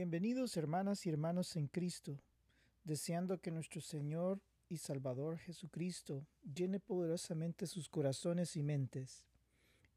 [0.00, 2.18] Bienvenidos hermanas y hermanos en Cristo,
[2.84, 9.26] deseando que nuestro Señor y Salvador Jesucristo llene poderosamente sus corazones y mentes.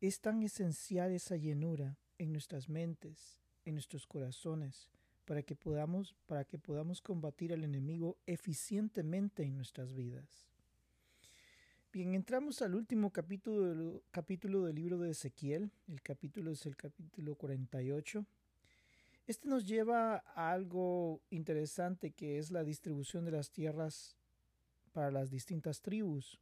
[0.02, 4.92] Es tan esencial esa llenura en nuestras mentes, en nuestros corazones,
[5.24, 10.50] para que podamos, para que podamos combatir al enemigo eficientemente en nuestras vidas.
[11.94, 15.72] Bien, entramos al último capítulo, capítulo del libro de Ezequiel.
[15.88, 18.26] El capítulo es el capítulo 48
[19.26, 24.18] este nos lleva a algo interesante que es la distribución de las tierras
[24.92, 26.40] para las distintas tribus.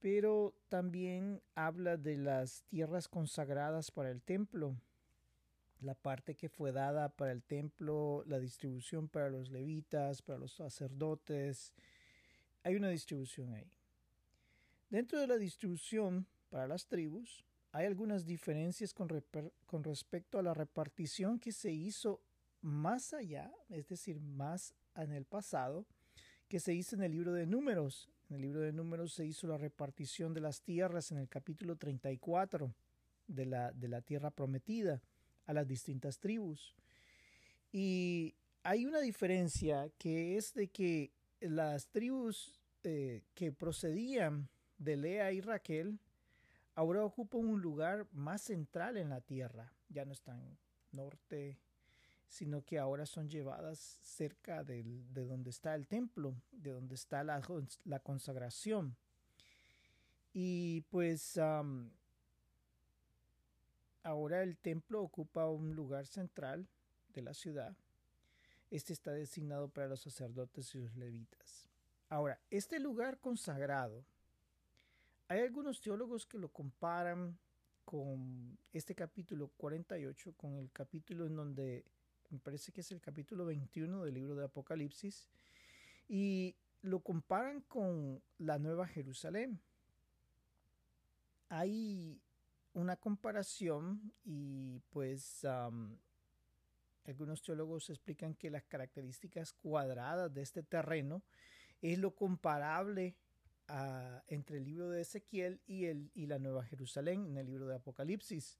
[0.00, 4.76] Pero también habla de las tierras consagradas para el templo,
[5.80, 10.52] la parte que fue dada para el templo, la distribución para los levitas, para los
[10.52, 11.74] sacerdotes.
[12.62, 13.70] Hay una distribución ahí.
[14.88, 19.08] Dentro de la distribución para las tribus, hay algunas diferencias con,
[19.66, 22.20] con, respecto a la repartición que se hizo
[22.62, 25.86] más allá, es decir, más en el pasado,
[26.48, 28.08] que se hizo en el libro de números.
[28.28, 31.76] En el libro de números se hizo la repartición de las tierras en el capítulo
[31.76, 32.74] 34
[33.28, 35.00] de la, de la tierra prometida
[35.46, 36.74] a las distintas tribus.
[37.72, 44.48] Y hay una diferencia que es de que las tribus eh, que procedían
[44.78, 45.98] de Lea y Raquel
[46.80, 49.70] ahora ocupan un lugar más central en la tierra.
[49.90, 50.56] Ya no están
[50.92, 51.58] norte,
[52.26, 58.00] sino que ahora son llevadas cerca de donde está el templo, de donde está la
[58.02, 58.96] consagración.
[60.32, 61.36] Y pues
[64.02, 66.66] ahora el templo ocupa un lugar central
[67.12, 67.76] de la ciudad.
[68.70, 71.68] Este está designado para los sacerdotes y los levitas.
[72.08, 74.02] Ahora, este lugar consagrado
[75.30, 77.38] hay algunos teólogos que lo comparan
[77.84, 81.84] con este capítulo 48, con el capítulo en donde
[82.30, 85.28] me parece que es el capítulo 21 del libro de Apocalipsis,
[86.08, 89.60] y lo comparan con la Nueva Jerusalén.
[91.48, 92.20] Hay
[92.74, 95.46] una comparación y pues
[97.04, 101.22] algunos teólogos explican que las características cuadradas de este terreno
[101.82, 103.14] es lo comparable
[104.28, 107.76] entre el libro de Ezequiel y, el, y la Nueva Jerusalén en el libro de
[107.76, 108.58] Apocalipsis.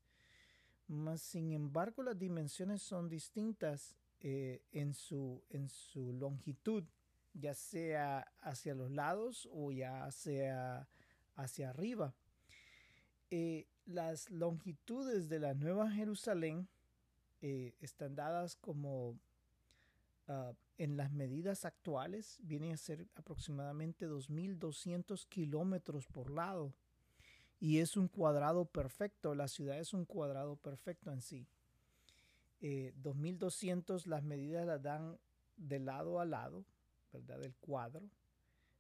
[0.87, 6.85] Mas, sin embargo, las dimensiones son distintas eh, en, su, en su longitud,
[7.33, 10.89] ya sea hacia los lados o ya sea
[11.37, 12.15] hacia arriba.
[13.31, 16.69] Eh, las longitudes de la Nueva Jerusalén
[17.41, 19.19] eh, están dadas como
[20.33, 26.73] Ah, en las medidas actuales viene a ser aproximadamente 2.200 kilómetros por lado.
[27.59, 31.47] Y es un cuadrado perfecto, la ciudad es un cuadrado perfecto en sí.
[32.63, 35.19] 2.200 eh, las medidas las dan
[35.59, 36.65] de lado a lado,
[37.13, 37.41] ¿verdad?
[37.41, 38.09] Del cuadro,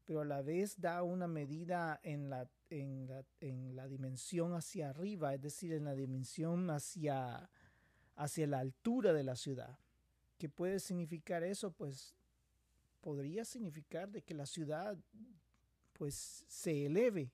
[0.06, 4.88] pero a la vez da una medida en la, en la, en la dimensión hacia
[4.88, 7.50] arriba, es decir, en la dimensión hacia,
[8.16, 9.78] hacia la altura de la ciudad.
[10.40, 11.70] ¿Qué puede significar eso?
[11.70, 12.14] Pues
[13.02, 14.96] podría significar de que la ciudad
[15.92, 17.30] pues se eleve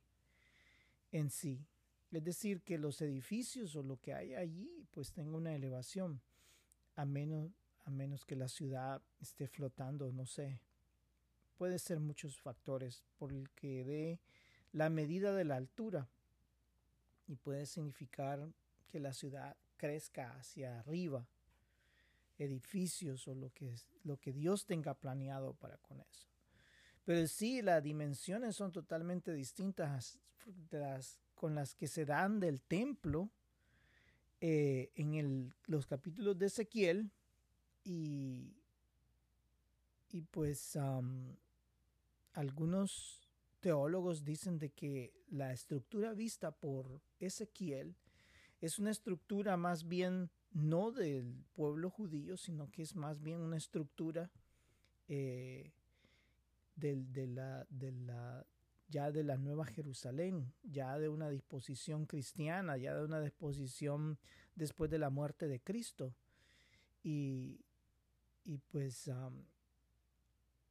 [1.12, 1.64] en sí.
[2.10, 6.20] Es decir, que los edificios o lo que hay allí pues tenga una elevación,
[6.96, 7.52] a menos,
[7.84, 10.60] a menos que la ciudad esté flotando, no sé.
[11.58, 14.20] Puede ser muchos factores por el que dé
[14.72, 16.08] la medida de la altura
[17.28, 18.48] y puede significar
[18.88, 21.28] que la ciudad crezca hacia arriba
[22.38, 23.74] edificios o lo que,
[24.04, 26.28] lo que Dios tenga planeado para con eso.
[27.04, 32.62] Pero sí, las dimensiones son totalmente distintas de las con las que se dan del
[32.62, 33.30] templo
[34.40, 37.10] eh, en el, los capítulos de Ezequiel
[37.84, 38.56] y,
[40.10, 40.78] y pues
[42.32, 43.28] algunos
[43.60, 47.94] teólogos dicen de que la estructura vista por Ezequiel
[48.60, 53.56] es una estructura más bien no del pueblo judío, sino que es más bien una
[53.56, 54.30] estructura
[55.08, 55.72] eh,
[56.76, 58.46] de, la, de la,
[58.88, 64.18] ya de la Nueva Jerusalén, ya de una disposición cristiana, ya de una disposición
[64.54, 66.14] después de la muerte de Cristo.
[67.02, 67.60] Y,
[68.44, 69.10] y pues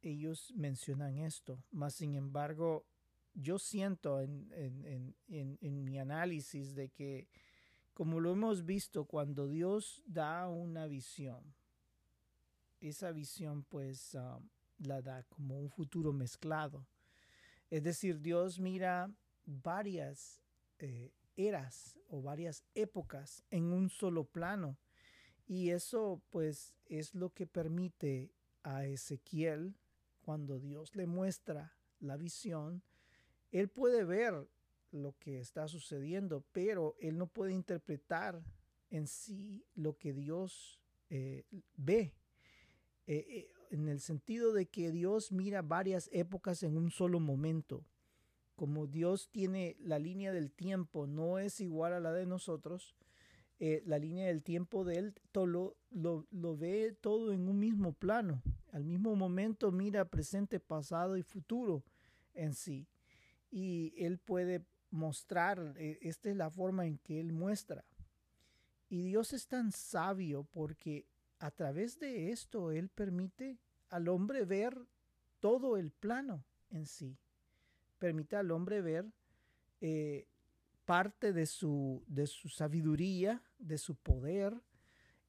[0.02, 2.84] ellos mencionan esto, más sin embargo,
[3.34, 7.28] yo siento en, en, en, en mi análisis de que
[7.96, 11.54] como lo hemos visto cuando Dios da una visión,
[12.78, 14.38] esa visión pues ah,
[14.76, 16.86] la da como un futuro mezclado.
[17.70, 19.10] Es decir, Dios mira
[19.46, 20.42] varias
[20.78, 24.76] eh, eras o varias épocas en un solo plano
[25.46, 28.30] Y eso pues es lo que permite
[28.62, 29.74] a Ezequiel,
[30.20, 32.82] cuando Dios le muestra la visión,
[33.52, 34.46] él puede ver
[34.90, 38.42] lo que está sucediendo, pero él no puede interpretar
[38.90, 40.80] en sí lo que Dios
[41.10, 41.44] eh,
[41.76, 42.14] ve.
[43.06, 47.84] Eh, eh, en el sentido de que Dios mira varias épocas en un solo momento.
[48.54, 52.94] Como Dios tiene la línea del tiempo, no es igual a la de nosotros,
[53.58, 55.76] la línea del tiempo de Él todo lo,
[56.30, 58.42] lo, ve todo en un mismo plano.
[58.70, 61.82] Al mismo momento mira presente, pasado y futuro
[62.34, 62.86] en sí.
[63.50, 67.84] Y Él puede mostrar, esta es la forma en que Él muestra.
[68.88, 71.06] Y Dios es tan sabio porque
[71.38, 73.58] a través de esto Él permite
[73.90, 74.76] al hombre ver
[75.40, 77.16] todo el plano en sí.
[77.98, 79.06] Permite al hombre ver
[79.80, 80.26] eh,
[80.84, 84.54] parte de su, de su sabiduría, de su poder,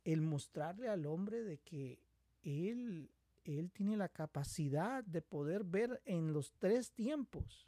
[0.04, 2.00] el mostrarle al hombre de que
[2.44, 3.10] él,
[3.44, 7.68] él tiene la capacidad de poder ver en los tres tiempos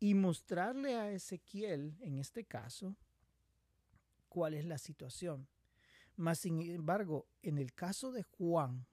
[0.00, 2.96] y mostrarle a Ezequiel, en este caso,
[4.28, 5.48] cuál es la situación.
[6.16, 8.86] Mas, sin embargo, en el caso de Juan,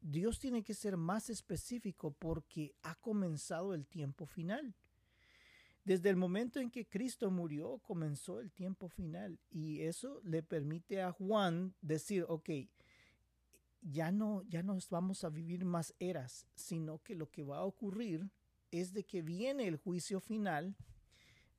[0.00, 4.74] Dios tiene que ser más específico porque ha comenzado el tiempo final.
[5.84, 11.02] Desde el momento en que Cristo murió, comenzó el tiempo final y eso le permite
[11.02, 12.50] a Juan decir, ok,
[13.80, 17.64] ya no, ya no vamos a vivir más eras, sino que lo que va a
[17.64, 18.30] ocurrir
[18.72, 20.74] es de que viene el juicio final,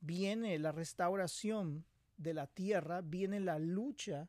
[0.00, 1.86] viene la restauración
[2.18, 4.28] de la tierra, viene la lucha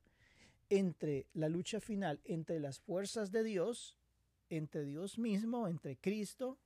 [0.69, 3.97] entre la lucha final entre las fuerzas de Dios,
[4.49, 6.57] entre Dios mismo, entre Cristo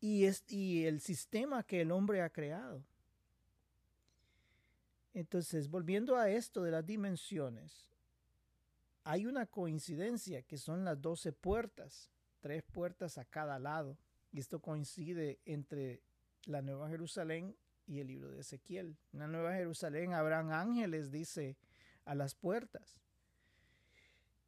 [0.00, 2.82] y, y el sistema que el hombre ha creado.
[5.12, 7.86] Entonces, volviendo a esto de las dimensiones,
[9.04, 12.10] hay una coincidencia que son las doce puertas,
[12.40, 13.96] tres puertas a cada lado.
[14.32, 16.02] Y esto coincide entre
[16.44, 17.56] la Nueva Jerusalén
[17.86, 18.96] y el libro de Ezequiel.
[19.12, 21.56] En la Nueva Jerusalén habrán ángeles, dice,
[22.04, 23.00] a las puertas.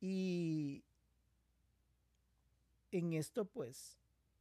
[0.01, 0.85] Y
[2.91, 3.99] en esto, pues,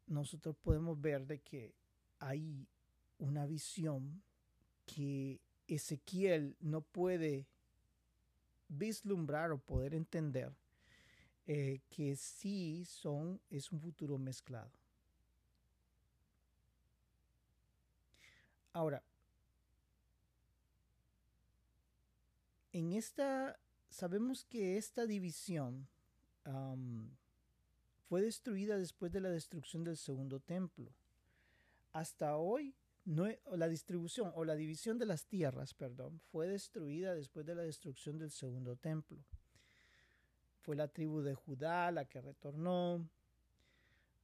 [0.08, 1.74] nosotros podemos ver de que
[2.20, 2.68] hay
[3.18, 4.22] una visión
[4.86, 7.48] que Ezequiel no puede
[8.68, 10.54] vislumbrar o poder entender
[11.48, 14.81] eh, que sí son, es un futuro mezclado.
[18.74, 19.04] Ahora,
[22.72, 23.60] en esta,
[23.90, 25.88] sabemos que esta división
[28.08, 30.92] fue destruida después de la destrucción del segundo templo.
[31.92, 32.74] Hasta hoy,
[33.04, 37.64] no, la distribución o la división de las tierras, perdón, fue destruida después de la
[37.64, 39.18] destrucción del segundo templo.
[40.62, 43.10] Fue la tribu de Judá la que retornó.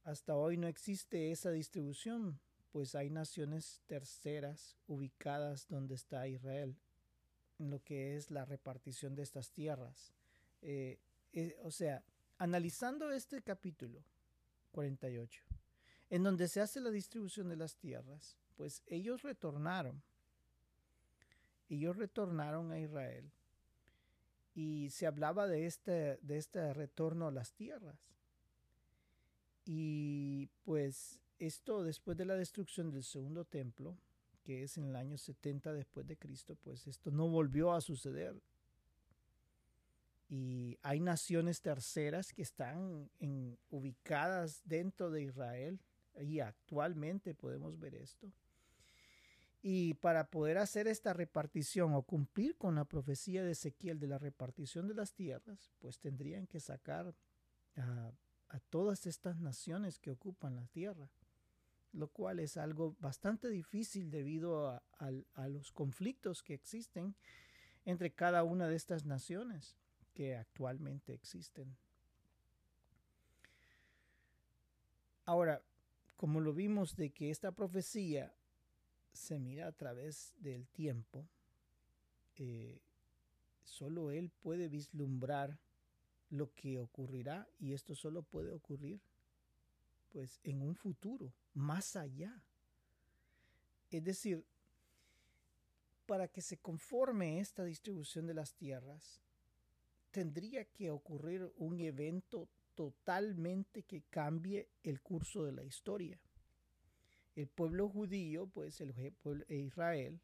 [0.04, 6.76] Hasta hoy no existe esa distribución pues hay naciones terceras ubicadas donde está Israel,
[7.58, 10.12] en lo que es la repartición de estas tierras.
[10.62, 10.98] Eh,
[11.32, 12.04] eh, o sea,
[12.38, 14.04] analizando este capítulo
[14.72, 15.44] 48,
[16.10, 20.02] en donde se hace la distribución de las tierras, pues ellos retornaron.
[21.68, 23.30] Ellos retornaron a Israel.
[24.54, 27.98] Y se hablaba de este, de este retorno a las tierras.
[29.64, 33.96] Y pues esto después de la destrucción del segundo templo,
[34.42, 38.34] que es en el año 70 después de Cristo, pues esto no volvió a suceder.
[40.28, 43.10] Y hay naciones terceras que están
[43.70, 45.80] ubicadas dentro de Israel
[46.20, 48.30] y actualmente podemos ver esto.
[49.62, 54.18] Y para poder hacer esta repartición o cumplir con la profecía de Ezequiel de la
[54.18, 57.14] repartición de las tierras, pues tendrían que sacar
[57.76, 58.12] a,
[58.48, 61.08] a todas estas naciones que ocupan la tierra
[61.98, 67.16] lo cual es algo bastante difícil debido a, los conflictos que existen
[67.84, 69.76] entre cada una de estas naciones
[70.14, 71.76] que actualmente existen.
[75.24, 75.60] Ahora,
[76.16, 78.32] como lo vimos de que esta profecía
[79.12, 81.26] se mira a través del tiempo,
[82.36, 82.80] eh,
[83.64, 85.58] solo Él puede vislumbrar
[86.30, 89.00] lo que ocurrirá y esto solo puede ocurrir
[90.10, 92.42] pues en un futuro, más allá.
[93.90, 94.44] Es decir,
[96.06, 99.22] para que se conforme esta distribución de las tierras,
[100.10, 106.18] tendría que ocurrir un evento totalmente que cambie el curso de la historia.
[107.34, 110.20] El pueblo judío, pues el pueblo de Israel,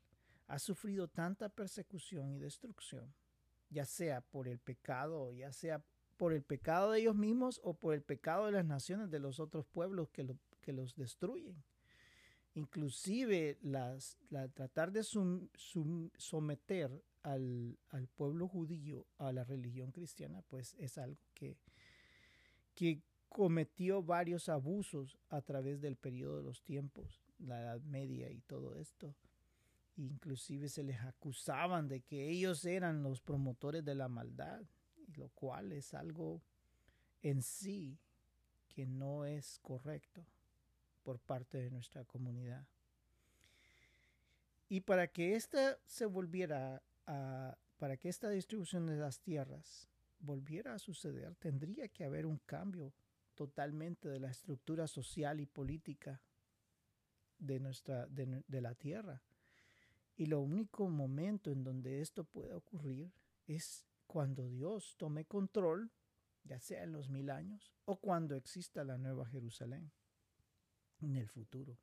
[0.46, 3.14] ha sufrido tanta persecución y destrucción
[3.74, 5.84] ya sea por el pecado, ya sea
[6.16, 9.40] por el pecado de ellos mismos o por el pecado de las naciones de los
[9.40, 11.56] otros pueblos que, que los destruyen.
[12.54, 20.76] Inclusive las, la, tratar de someter al, al, pueblo judío a la religión cristiana, pues
[20.78, 21.56] es algo que,
[22.76, 28.40] que cometió varios abusos a través del periodo de los tiempos, la Edad Media y
[28.42, 29.16] todo esto.
[29.96, 34.62] Inclusive se les acusaban de que ellos eran los promotores de la maldad,
[35.16, 36.42] lo cual es algo
[37.22, 37.98] en sí
[38.68, 40.24] que no es correcto
[41.02, 42.66] por parte de nuestra comunidad.
[44.68, 50.74] Y para que esta se volviera a, para que esta distribución de las tierras volviera
[50.74, 52.92] a suceder, tendría que haber un cambio
[53.34, 56.20] totalmente de la estructura social y política
[57.38, 59.22] de, nuestra, de, la tierra.
[60.16, 63.12] Y lo único momento en donde esto puede ocurrir
[63.46, 65.90] es cuando Dios tome control,
[66.44, 69.90] ya sea en los mil años o cuando exista la nueva Jerusalén
[71.00, 71.76] en el futuro.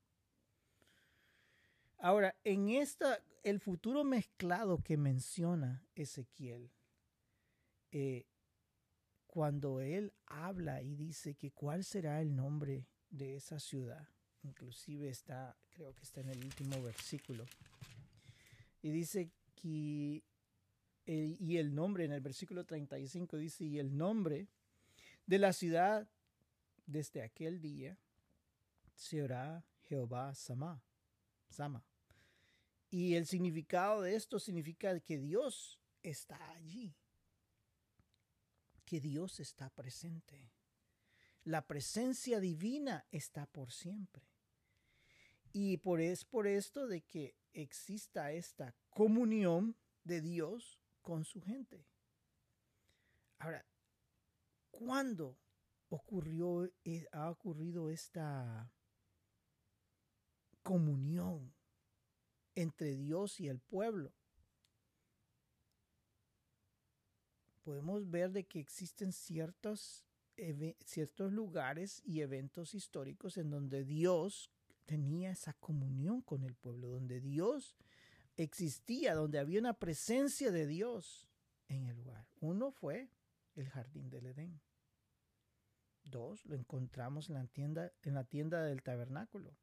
[1.97, 6.71] Ahora, en esta, el futuro mezclado que menciona Ezequiel,
[7.91, 8.25] eh,
[9.27, 14.07] cuando él habla y dice que cuál será el nombre de esa ciudad,
[14.43, 17.43] inclusive está, creo que está en el último versículo,
[18.81, 20.23] y dice que,
[21.05, 24.47] y el nombre en el versículo 35 dice, y el nombre
[25.25, 26.07] de la ciudad
[26.85, 27.97] desde aquel día
[28.93, 30.81] será Jehová Sama,
[31.49, 31.83] Sama.
[32.89, 36.93] Y el significado de esto significa que Dios está allí
[38.91, 40.51] que Dios está presente.
[41.45, 44.27] La presencia divina está por siempre.
[45.53, 51.85] Y por, es por esto de que exista esta comunión de Dios con su gente.
[53.39, 53.65] Ahora,
[54.69, 55.37] ¿cuándo
[55.89, 58.71] ocurrió, eh, ha ocurrido esta
[60.63, 61.53] comunión
[62.55, 64.13] entre Dios y el pueblo?
[67.61, 70.03] podemos ver de que existen ciertos,
[70.83, 74.51] ciertos lugares y eventos históricos en donde Dios
[74.85, 77.77] tenía esa comunión con el pueblo, donde Dios
[78.37, 81.29] existía, donde había una presencia de Dios
[81.67, 82.27] en el lugar.
[82.39, 83.09] Uno fue
[83.55, 84.61] el jardín del Edén.
[86.03, 89.55] Dos, lo encontramos en la tienda, en la tienda del tabernáculo.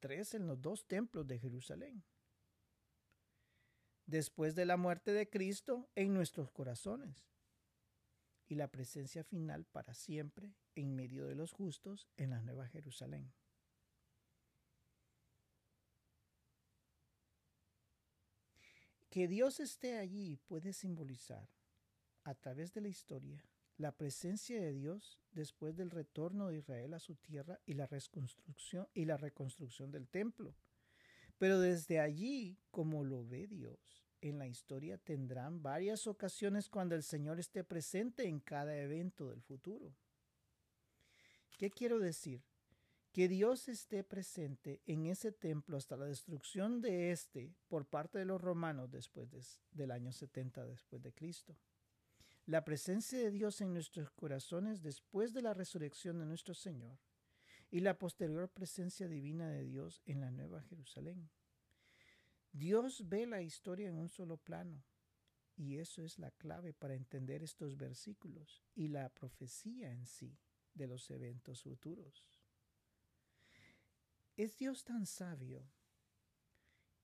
[0.00, 2.04] Tres, en los dos templos de Jerusalén
[4.06, 7.26] después de la muerte de Cristo en nuestros corazones
[8.46, 13.32] y la presencia final para siempre en medio de los justos en la Nueva Jerusalén.
[19.14, 21.48] Que Dios esté allí puede simbolizar,
[22.24, 26.98] a través de la historia, la presencia de Dios después del retorno de Israel a
[26.98, 30.56] su tierra y la reconstrucción, y la reconstrucción del templo
[31.38, 37.02] pero desde allí, como lo ve Dios, en la historia tendrán varias ocasiones cuando el
[37.02, 39.94] Señor esté presente en cada evento del futuro.
[41.58, 42.42] ¿Qué quiero decir?
[43.14, 48.24] Que Dios esté presente en ese templo hasta la destrucción de éste por parte de
[48.24, 51.56] los romanos después del año 70 después de Cristo.
[52.44, 56.98] La presencia de Dios en nuestros corazones después de la resurrección de nuestro Señor
[57.70, 61.30] y la posterior presencia divina de Dios en la Nueva Jerusalén.
[62.50, 64.82] Dios ve la historia en un solo plano
[65.54, 70.36] y eso es la clave para entender estos versículos y la profecía en sí
[70.74, 72.24] de los eventos futuros.
[74.36, 75.64] Es Dios tan sabio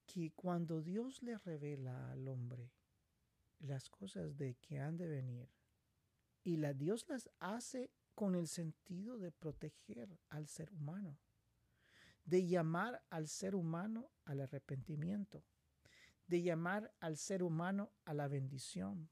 [0.04, 2.72] que cuando Dios le revela al hombre
[3.60, 5.48] las cosas de que han de venir,
[6.42, 11.20] y la Dios las hace con el sentido de proteger al ser humano,
[12.24, 15.44] de llamar al ser humano al arrepentimiento,
[16.26, 19.08] de llamar al ser humano a la bendición,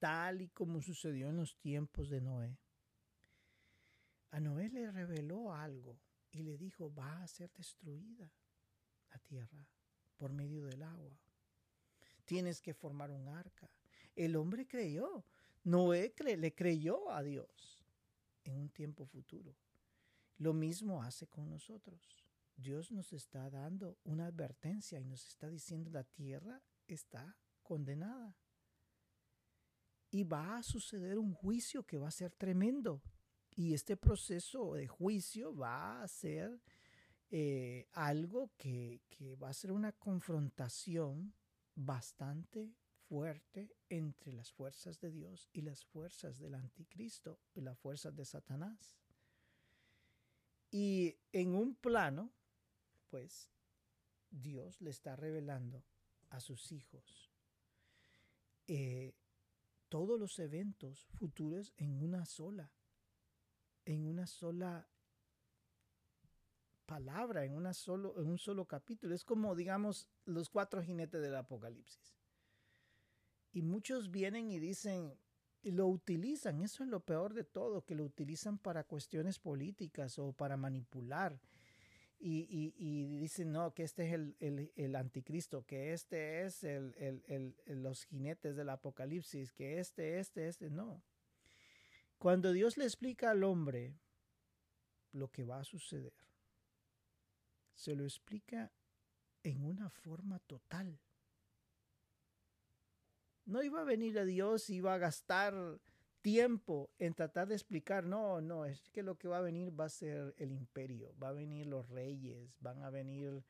[0.00, 2.58] tal y como sucedió en los tiempos de Noé.
[4.32, 6.00] A Noé le reveló algo
[6.36, 8.30] y le dijo, va a ser destruida
[9.10, 9.66] la tierra
[10.16, 11.18] por medio del agua.
[12.24, 13.70] Tienes que formar un arca.
[14.14, 15.24] El hombre creyó,
[15.64, 17.84] Noé le creyó a Dios
[18.44, 19.56] en un tiempo futuro.
[20.38, 22.00] Lo mismo hace con nosotros.
[22.56, 28.36] Dios nos está dando una advertencia y nos está diciendo la tierra está condenada.
[30.10, 33.02] Y va a suceder un juicio que va a ser tremendo.
[33.56, 36.60] Y este proceso de juicio va a ser
[37.30, 39.00] eh, algo que,
[39.42, 41.34] va a ser una confrontación
[41.74, 42.74] bastante
[43.08, 48.24] fuerte entre las fuerzas de Dios y las fuerzas del anticristo y las fuerzas de
[48.24, 48.98] Satanás.
[50.70, 52.30] Y en un plano,
[53.08, 53.50] pues,
[54.30, 55.82] Dios le está revelando
[56.28, 57.30] a sus hijos
[58.68, 59.14] eh,
[59.88, 62.72] todos los eventos futuros en una sola,
[63.86, 64.86] en una sola
[66.84, 69.14] palabra, en, una solo, en un solo capítulo.
[69.14, 72.16] Es como, digamos, los cuatro jinetes del Apocalipsis.
[73.52, 75.18] Y muchos vienen y dicen,
[75.62, 80.18] y lo utilizan, eso es lo peor de todo, que lo utilizan para cuestiones políticas
[80.18, 81.40] o para manipular.
[82.18, 84.12] Y, dicen, no, que este es
[84.76, 91.02] el, anticristo, que este es el, los jinetes del apocalipsis, que este, este, este, no.
[92.26, 94.00] Cuando Dios le explica al hombre
[95.12, 96.12] lo que va a suceder,
[97.72, 98.72] se lo explica
[99.44, 100.98] en una forma total.
[103.44, 105.54] No iba a venir a Dios iba a gastar
[106.20, 109.84] tiempo en tratar de explicar, no, no, es que lo que va a venir va
[109.84, 113.44] a ser el imperio, va a venir los reyes, van a venir,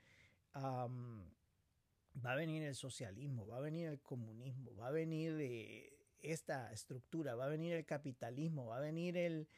[0.55, 6.73] va a venir el socialismo, va a venir el comunismo, va a venir eh, esta
[6.73, 9.49] estructura, va a venir el capitalismo, va a venir el,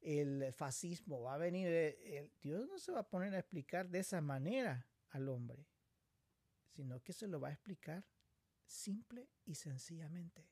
[0.00, 4.00] el fascismo, va a venir, el, Dios no se va a poner a explicar de
[4.00, 5.66] esa manera al hombre,
[6.74, 8.04] sino que se lo va a explicar
[8.64, 10.48] simple y sencillamente.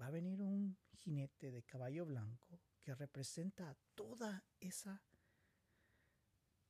[0.00, 5.02] Va a venir un jinete de caballo blanco que representa a toda esa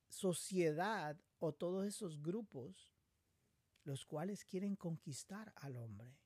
[0.07, 2.91] sociedad o todos esos grupos
[3.83, 6.17] los cuales quieren conquistar al hombre,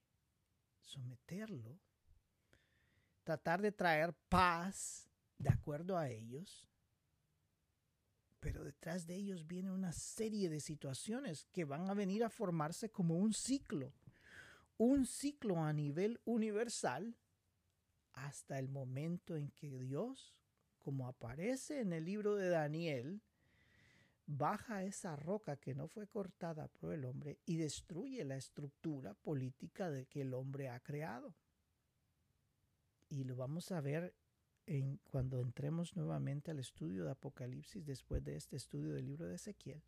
[0.84, 1.80] someterlo
[3.24, 6.68] tratar de traer paz de acuerdo a ellos,
[8.40, 12.90] pero detrás de ellos viene una serie de situaciones que van a venir a formarse
[12.90, 13.94] como un ciclo,
[14.78, 17.16] un ciclo a nivel universal
[18.12, 20.36] hasta el momento en que Dios,
[20.78, 23.22] como aparece en el libro de Daniel,
[24.26, 29.90] baja esa roca que no fue cortada por el hombre y destruye la estructura política
[29.90, 31.36] de que el hombre ha creado
[33.14, 34.16] y lo vamos a ver
[35.04, 39.84] cuando entremos nuevamente al estudio de Apocalipsis después de este estudio del libro de Ezequiel.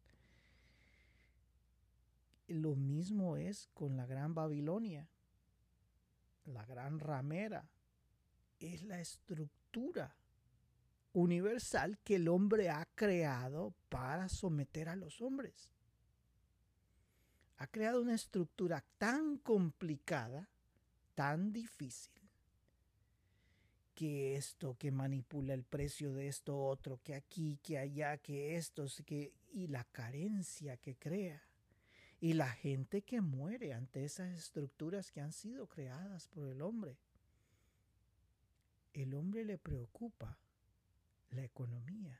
[2.47, 5.09] Lo mismo es con la gran Babilonia,
[6.45, 7.67] la gran ramera.
[8.59, 10.15] Es la estructura
[11.15, 15.69] universal que el hombre ha creado para someter a los hombres.
[17.57, 20.49] Ha creado una estructura tan complicada,
[21.15, 22.11] tan difícil,
[23.95, 28.85] que esto, que manipula el precio de esto otro, que aquí, que allá, que esto,
[29.05, 31.41] que, y la carencia que crea.
[32.19, 36.97] Y la gente que muere ante esas estructuras que han sido creadas por el hombre.
[38.91, 40.37] El hombre le preocupa
[41.35, 42.19] la economía.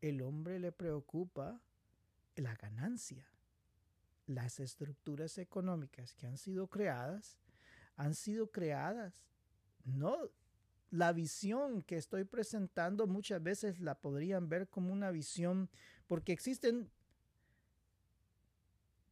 [0.00, 1.60] El hombre le preocupa
[2.36, 3.26] la ganancia.
[4.26, 7.38] Las estructuras económicas que han sido creadas
[7.96, 9.26] han sido creadas
[9.84, 10.30] no
[10.90, 15.68] la visión que estoy presentando muchas veces la podrían ver como una visión,
[16.06, 16.90] porque existen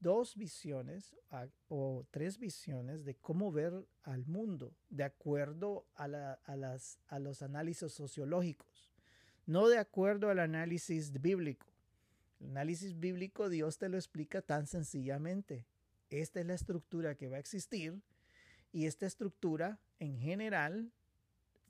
[0.04, 1.16] dos visiones
[1.68, 7.90] o tres visiones de cómo ver al mundo, de acuerdo a, las, a los análisis
[7.90, 8.92] sociológicos,
[9.46, 11.66] no de acuerdo al análisis bíblico.
[12.38, 15.64] El análisis bíblico Dios te lo explica tan sencillamente.
[16.10, 18.02] Esta es la estructura que va a existir
[18.72, 20.92] y esta estructura en general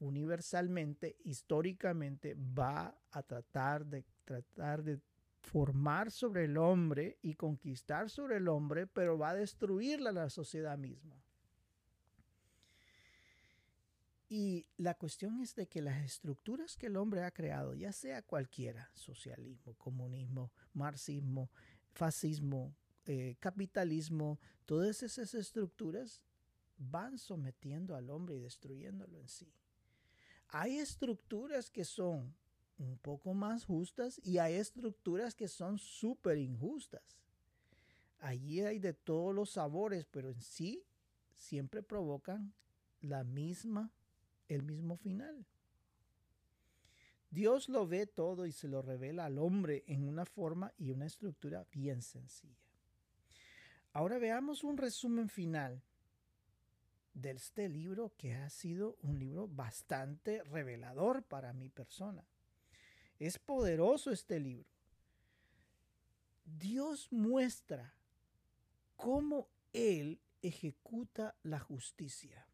[0.00, 4.98] universalmente, históricamente, va a tratar de, tratar de
[5.44, 10.78] formar sobre el hombre y conquistar sobre el hombre, pero va a destruir la sociedad
[10.78, 11.22] misma.
[14.28, 18.22] Y la cuestión es de que las estructuras que el hombre ha creado, ya sea
[18.22, 21.50] cualquiera, socialismo, comunismo, marxismo,
[21.92, 26.22] fascismo, eh, capitalismo, todas esas estructuras
[26.78, 29.52] van sometiendo al hombre y destruyéndolo en sí.
[30.48, 32.34] Hay estructuras que son
[32.78, 37.02] un poco más justas y hay estructuras que son súper injustas.
[38.18, 40.84] Allí hay de todos los sabores, pero en sí
[41.34, 42.54] siempre provocan
[43.00, 43.90] la misma,
[44.48, 45.46] el mismo final.
[47.30, 51.06] Dios lo ve todo y se lo revela al hombre en una forma y una
[51.06, 52.54] estructura bien sencilla.
[53.92, 55.82] Ahora veamos un resumen final
[57.12, 62.24] de este libro que ha sido un libro bastante revelador para mi persona.
[63.18, 64.68] Es poderoso este libro.
[66.44, 67.94] Dios muestra
[68.96, 72.46] cómo Él ejecuta la justicia.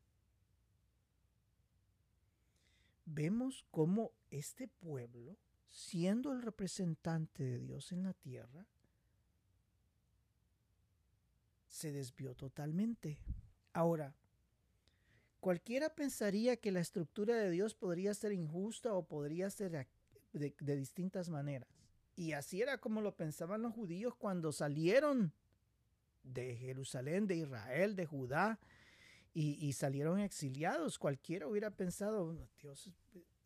[3.04, 5.36] Vemos cómo este pueblo,
[5.68, 8.66] siendo el representante de Dios en la tierra,
[11.66, 13.18] se desvió totalmente.
[13.72, 14.14] Ahora,
[15.40, 19.76] cualquiera pensaría que la estructura de Dios podría ser injusta o podría ser
[20.32, 21.68] de, distintas maneras.
[22.16, 25.32] Y así era como lo pensaban los judíos cuando salieron
[26.22, 28.58] de Jerusalén, de Israel, de Judá,
[29.32, 30.98] y, salieron exiliados.
[30.98, 32.90] Cualquiera hubiera pensado, Dios,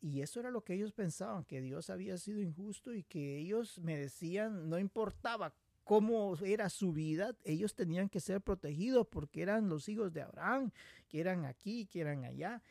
[0.01, 3.79] y eso era lo que ellos pensaban, que Dios había sido injusto y que ellos
[3.79, 9.87] merecían, no importaba cómo era su vida, ellos tenían que ser protegidos porque eran los
[9.87, 10.71] hijos de Abraham,
[11.07, 12.61] que eran aquí, que eran allá.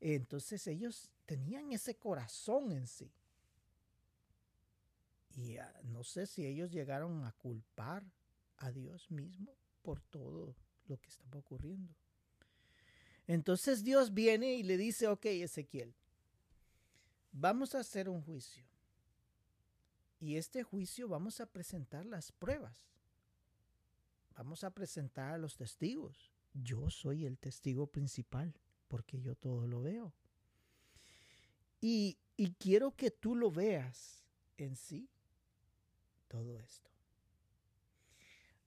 [0.00, 3.12] Entonces ellos tenían ese corazón en sí.
[5.40, 8.04] Y ah, no sé si ellos llegaron a culpar
[8.58, 10.54] a Dios mismo por todo
[10.86, 11.94] lo que estaba ocurriendo.
[13.26, 15.94] Entonces Dios viene y le dice, ok, Ezequiel,
[17.32, 18.64] vamos a hacer un juicio.
[20.18, 22.90] Y este juicio vamos a presentar las pruebas.
[24.36, 26.30] Vamos a presentar a los testigos.
[26.52, 28.54] Yo soy el testigo principal
[28.88, 30.12] porque yo todo lo veo.
[31.80, 34.26] Y, y quiero que tú lo veas
[34.58, 35.08] en sí,
[36.30, 36.90] todo esto.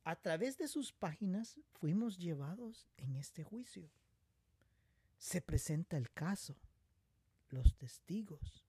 [0.04, 3.90] A través de sus páginas fuimos llevados en este juicio.
[5.18, 6.58] Se presenta el caso,
[7.50, 8.66] los testigos,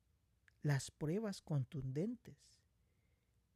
[0.63, 2.37] las pruebas contundentes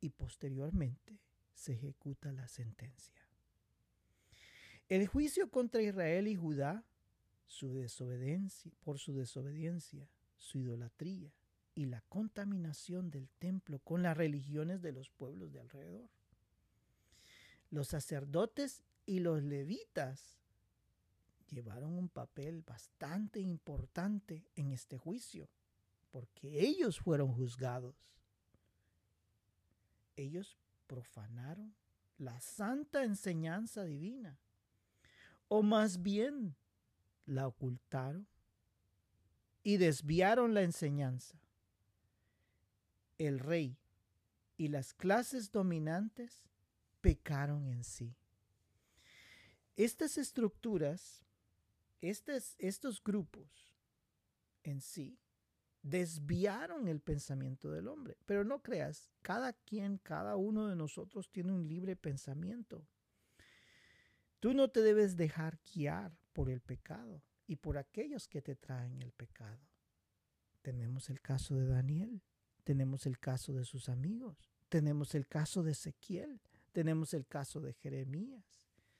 [0.00, 1.20] y posteriormente
[1.54, 3.22] se ejecuta la sentencia.
[4.88, 6.84] El juicio contra Israel y Judá,
[7.46, 11.32] su desobediencia, por su desobediencia, su idolatría
[11.78, 16.10] y la contaminación del templo con las religiones de los pueblos de alrededor
[17.70, 20.38] los sacerdotes y los levitas
[21.50, 25.48] llevaron un papel bastante importante en este juicio,
[26.10, 27.94] porque ellos fueron juzgados.
[30.16, 31.74] Ellos profanaron
[32.18, 34.38] la santa enseñanza divina,
[35.48, 36.56] o más bien
[37.26, 38.26] la ocultaron
[39.62, 41.38] y desviaron la enseñanza.
[43.18, 43.76] El rey
[44.56, 46.48] y las clases dominantes
[47.00, 48.16] pecaron en sí.
[49.76, 51.24] Estas estructuras,
[52.00, 53.72] estos, grupos
[54.64, 55.20] en sí,
[55.82, 58.16] desviaron el pensamiento del hombre.
[58.26, 62.86] Pero no creas, cada quien, cada uno de nosotros tiene un libre pensamiento.
[64.40, 69.00] Tú no te debes dejar guiar por el pecado y por aquellos que te traen
[69.00, 69.60] el pecado.
[70.62, 72.20] Tenemos el caso de Daniel,
[72.68, 76.38] tenemos el caso de sus amigos, tenemos el caso de Ezequiel,
[76.72, 78.44] tenemos el caso de Jeremías,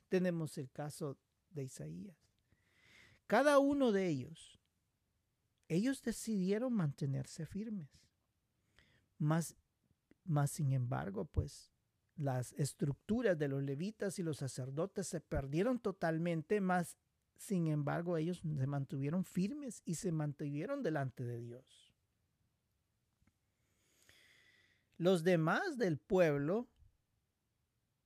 [0.08, 1.18] tenemos el caso
[1.50, 2.16] de Isaías.
[3.26, 4.58] Cada uno de ellos,
[5.68, 7.90] ellos decidieron mantenerse firmes.
[9.18, 9.54] Más,
[10.24, 11.70] más sin embargo, pues
[12.16, 16.96] las estructuras de los levitas y los sacerdotes se perdieron totalmente, más
[17.36, 21.87] sin embargo ellos se mantuvieron firmes y se mantuvieron delante de Dios.
[24.98, 26.68] Los demás del pueblo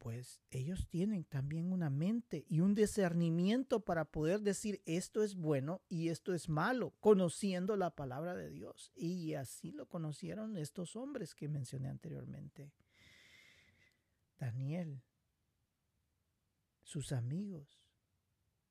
[0.03, 5.81] pues ellos tienen también una mente y un discernimiento para poder decir esto es bueno
[5.89, 8.91] y esto es malo, conociendo la palabra de Dios.
[8.97, 12.73] Y así lo conocieron estos hombres que mencioné anteriormente.
[14.41, 15.05] Daniel,
[16.83, 17.87] sus amigos,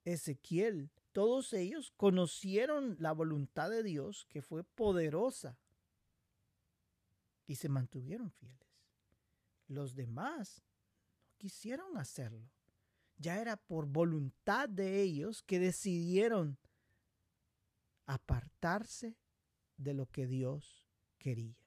[0.03, 5.57] Ezequiel, todos ellos conocieron la voluntad de Dios que fue poderosa
[7.51, 8.79] y se mantuvieron fieles.
[9.67, 10.63] Los demás
[11.37, 12.49] quisieron hacerlo.
[13.17, 16.57] Ya era por voluntad de ellos que decidieron
[18.05, 19.17] apartarse
[19.75, 20.87] de lo que Dios
[21.17, 21.59] quería.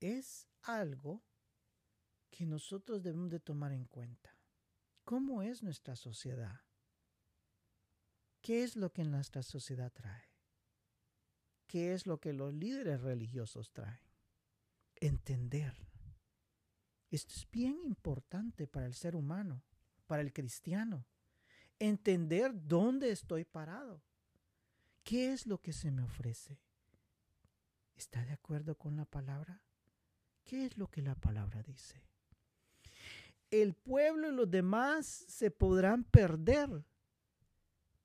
[0.00, 1.22] Es algo
[2.30, 4.38] que nosotros debemos de tomar en cuenta.
[5.04, 6.62] ¿Cómo es nuestra sociedad?
[8.40, 10.31] ¿Qué es lo que nuestra sociedad trae?
[11.66, 14.00] ¿Qué es lo que los líderes religiosos traen?
[14.96, 15.74] Entender
[17.12, 19.62] esto es bien importante para el ser humano,
[20.06, 21.06] para el cristiano.
[21.78, 24.02] Entender dónde estoy parado.
[25.04, 26.58] ¿Qué es lo que se me ofrece?
[27.94, 29.62] ¿Está de acuerdo con la palabra?
[30.42, 32.02] ¿Qué es lo que la palabra dice?
[33.50, 36.86] El pueblo y los demás se podrán perder,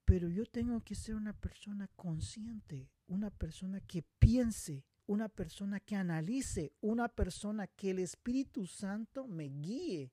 [0.04, 5.96] pero yo tengo que ser una persona consciente, una persona que piense una persona que
[5.96, 10.12] analice, una persona que el Espíritu Santo me guíe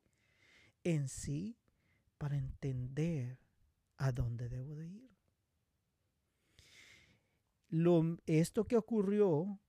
[0.85, 1.59] en sí
[2.17, 3.39] para entender
[3.97, 5.11] a dónde debo de ir.
[7.69, 9.61] Lo, esto que ocurrió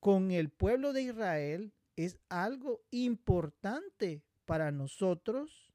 [0.00, 5.72] con el pueblo de Israel es algo importante para nosotros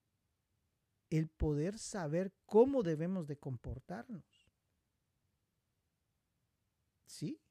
[1.09, 4.25] el poder saber cómo debemos de comportarnos.
[7.09, 7.41] ¿Sí?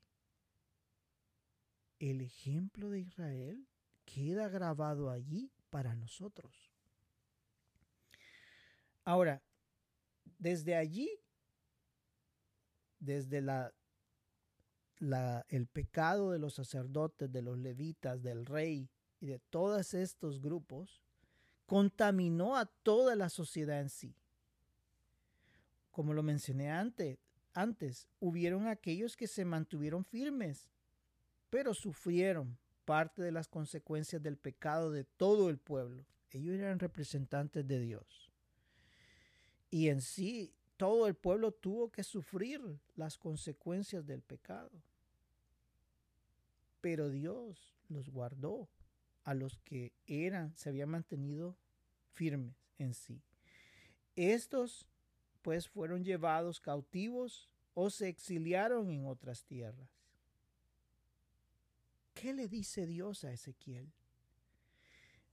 [1.99, 3.66] El ejemplo de Israel
[4.05, 6.71] queda grabado allí para nosotros.
[9.05, 9.42] Ahora,
[10.38, 11.11] desde allí,
[13.01, 13.75] desde la,
[15.49, 21.03] el pecado de los sacerdotes, de los levitas, del rey y de todos estos grupos,
[21.66, 24.14] contaminó a toda la sociedad en sí.
[25.90, 27.18] Como lo mencioné antes,
[27.59, 30.71] antes, hubieron aquellos que se mantuvieron firmes,
[31.51, 36.05] pero sufrieron parte de las consecuencias del pecado de todo el pueblo.
[36.31, 38.31] Ellos eran representantes de Dios.
[39.71, 42.61] Y en sí, todo el pueblo tuvo que sufrir
[42.94, 44.71] las consecuencias del pecado.
[46.81, 48.68] Pero Dios los guardó
[49.25, 51.57] a los que eran, se habían mantenido
[52.12, 53.21] firmes en sí.
[54.14, 54.87] Estos
[55.42, 59.88] pues fueron llevados cautivos o se exiliaron en otras tierras.
[62.14, 63.92] ¿Qué le dice Dios a Ezequiel?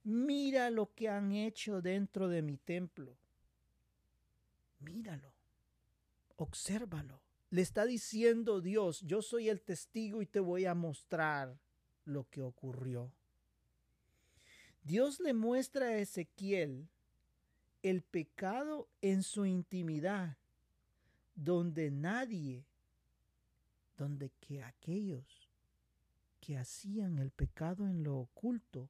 [0.03, 3.17] Mira lo que han hecho dentro de mi templo.
[4.79, 5.33] Míralo,
[6.35, 7.23] obsérvalo.
[7.49, 11.59] Le está diciendo Dios, yo soy el testigo y te voy a mostrar
[12.03, 13.11] lo que ocurrió.
[14.83, 16.87] Dios le muestra a Ezequiel
[17.85, 20.37] el pecado en su intimidad,
[21.35, 22.65] donde nadie,
[23.95, 25.51] donde que aquellos
[26.39, 28.89] que hacían el pecado en lo oculto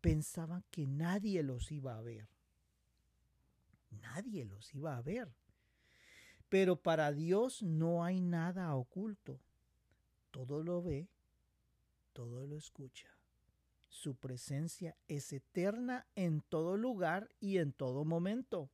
[0.00, 2.28] pensaban que nadie los iba a ver.
[3.90, 5.34] Nadie los iba a ver.
[6.48, 9.40] Pero para Dios no hay nada oculto.
[10.30, 11.08] Todo lo ve,
[12.12, 13.17] todo lo escucha.
[13.98, 18.70] Su presencia es eterna en todo lugar y en todo momento.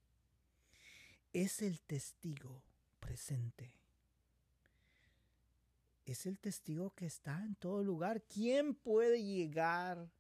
[1.33, 2.61] Es el testigo
[3.01, 3.73] presente.
[6.05, 8.21] Es el testigo que está en todo lugar.
[8.25, 10.11] ¿Quién puede llegar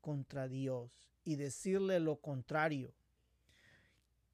[0.00, 0.90] contra Dios
[1.24, 2.94] y decirle lo contrario?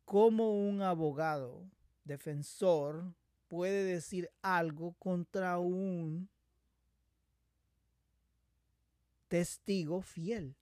[0.04, 1.68] ¿Cómo un abogado
[2.04, 3.16] defensor
[3.48, 6.28] puede decir algo contra un
[9.30, 10.56] testigo fiel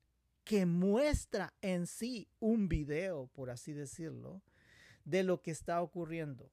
[0.45, 4.43] que muestra en sí un video, por así decirlo,
[5.05, 6.51] de lo que está ocurriendo.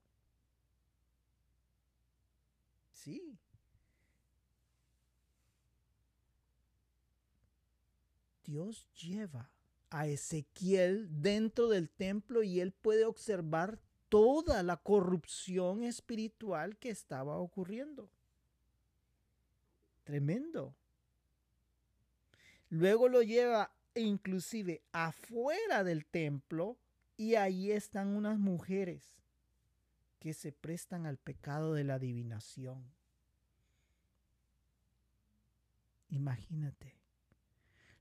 [2.92, 3.38] Sí.
[8.46, 9.52] Dios lleva
[9.90, 17.38] a Ezequiel dentro del templo y él puede observar toda la corrupción espiritual que estaba
[17.38, 18.10] ocurriendo.
[20.06, 20.76] Tremendo.
[22.70, 26.78] Luego lo lleva inclusive afuera del templo
[27.18, 29.16] y ahí están unas mujeres
[30.20, 32.84] que se prestan al pecado de la adivinación.
[36.10, 36.96] Imagínate,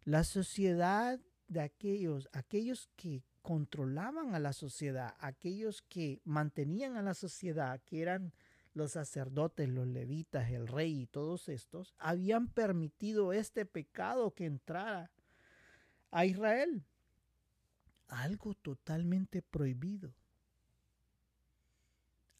[0.05, 7.15] la sociedad de aquellos, aquellos que controlaban a la sociedad, aquellos que mantenían a la
[7.15, 8.33] sociedad, que eran
[8.75, 15.11] los sacerdotes, los levitas, el rey y todos estos, habían permitido este pecado que entrara
[16.11, 16.85] a Israel.
[18.09, 20.13] Algo totalmente prohibido.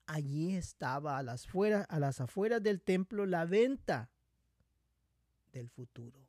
[0.07, 1.47] Allí estaba a las,
[1.89, 4.11] a las afueras del templo la venta
[5.53, 6.21] del futuro.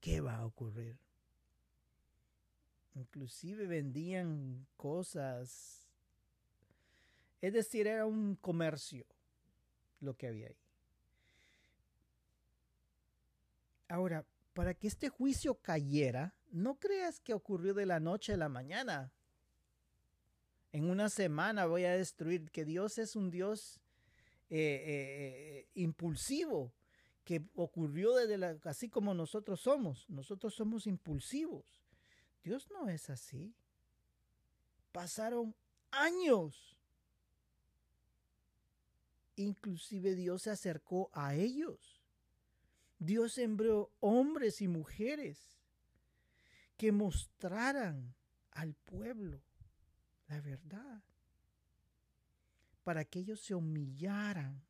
[0.00, 0.98] ¿Qué va a ocurrir?
[2.94, 5.85] Inclusive vendían cosas
[7.40, 9.06] es decir, era un comercio
[10.00, 10.56] lo que había ahí.
[13.88, 18.48] Ahora, para que este juicio cayera, no creas que ocurrió de la noche a la
[18.48, 19.12] mañana.
[20.72, 23.80] En una semana voy a destruir, que Dios es un Dios
[24.48, 26.72] eh, eh, impulsivo,
[27.24, 30.08] que ocurrió desde la, así como nosotros somos.
[30.08, 31.84] Nosotros somos impulsivos.
[32.42, 33.54] Dios no es así.
[34.92, 35.54] Pasaron
[35.90, 36.75] años
[39.36, 42.02] Inclusive Dios se acercó a ellos.
[42.98, 45.58] Dios sembró hombres y mujeres
[46.76, 48.14] que mostraran
[48.52, 49.40] al pueblo
[50.28, 51.02] la verdad,
[52.82, 54.66] para que ellos se humillaran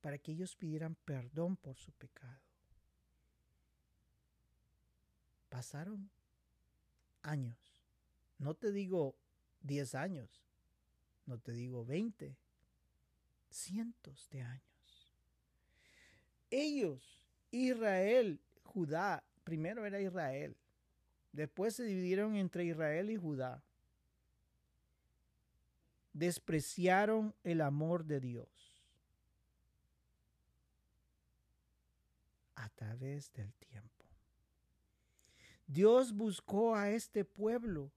[0.00, 2.40] para que ellos pidieran perdón por su pecado.
[5.48, 6.10] Pasaron
[7.22, 7.58] años.
[8.38, 9.14] No te digo
[9.62, 10.42] 10 años,
[11.26, 12.34] no te digo 20,
[13.50, 15.12] cientos de años.
[16.50, 20.56] Ellos, Israel, Judá, primero era Israel,
[21.32, 23.62] después se dividieron entre Israel y Judá.
[26.12, 28.48] Despreciaron el amor de Dios
[32.56, 34.04] a través del tiempo.
[35.66, 37.92] Dios buscó a este pueblo,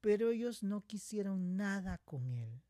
[0.00, 2.60] pero ellos no quisieron nada con él.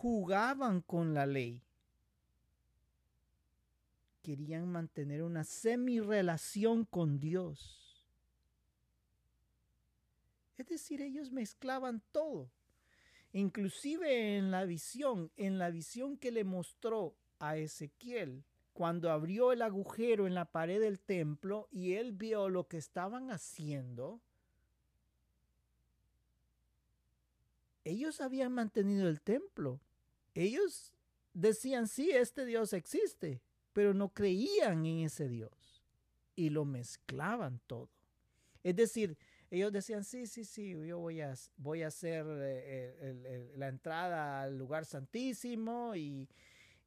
[0.00, 1.60] Jugaban con la ley.
[4.22, 8.06] Querían mantener una semi-relación con Dios.
[10.56, 12.48] Es decir, ellos mezclaban todo.
[13.32, 19.62] Inclusive en la visión, en la visión que le mostró a Ezequiel, cuando abrió el
[19.62, 24.20] agujero en la pared del templo y él vio lo que estaban haciendo,
[27.82, 29.80] ellos habían mantenido el templo.
[30.38, 30.92] Ellos
[31.34, 35.82] decían, sí, este Dios existe, pero no creían en ese Dios
[36.36, 37.90] y lo mezclaban todo.
[38.62, 39.18] Es decir,
[39.50, 44.56] ellos decían, sí, sí, sí, yo voy a, voy a hacer eh, la entrada al
[44.56, 46.28] lugar santísimo y,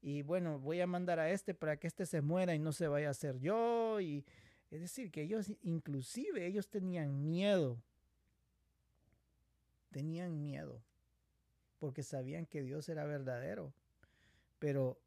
[0.02, 2.88] y bueno, voy a mandar a este para que este se muera y no se
[2.88, 4.00] vaya a hacer yo.
[4.00, 4.24] Y
[4.70, 7.84] es decir, que ellos, inclusive ellos tenían miedo.
[9.92, 10.82] Tenían miedo.
[11.82, 13.74] Porque sabían que Dios era verdadero.
[14.60, 15.00] Pero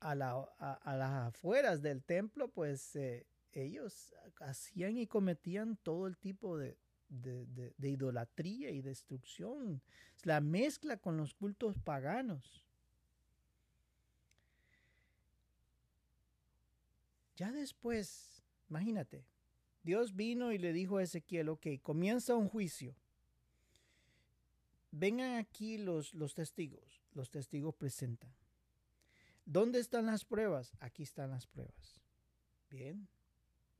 [0.00, 6.18] a, la, a, las afueras del templo, pues eh, ellos hacían y cometían todo el
[6.18, 6.76] tipo de,
[7.08, 9.80] de, de, idolatría y destrucción.
[10.24, 12.66] La mezcla con los cultos paganos.
[17.36, 19.24] Ya después, imagínate,
[19.82, 22.94] Dios vino y le dijo a Ezequiel, ok, comienza un juicio.
[24.90, 27.02] Vengan aquí los, los testigos.
[27.12, 28.32] Los testigos presentan.
[29.44, 30.72] ¿Dónde están las pruebas?
[30.80, 32.00] Aquí están las pruebas.
[32.70, 33.08] Bien,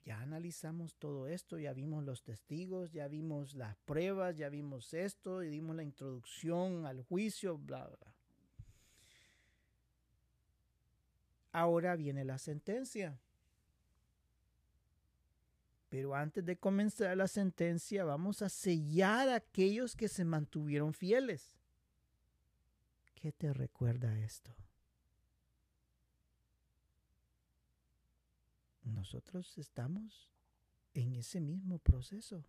[0.05, 5.43] ya analizamos todo esto, ya vimos los testigos, ya vimos las pruebas, ya vimos esto
[5.43, 8.15] y dimos la introducción al juicio, bla, bla.
[11.53, 13.21] Ahora viene la sentencia.
[15.91, 21.59] Pero antes de comenzar la sentencia, vamos a sellar a aquellos que se mantuvieron fieles.
[23.17, 24.55] ¿Qué te recuerda esto?
[28.85, 30.31] Nosotros estamos
[30.95, 32.45] en ese mismo proceso.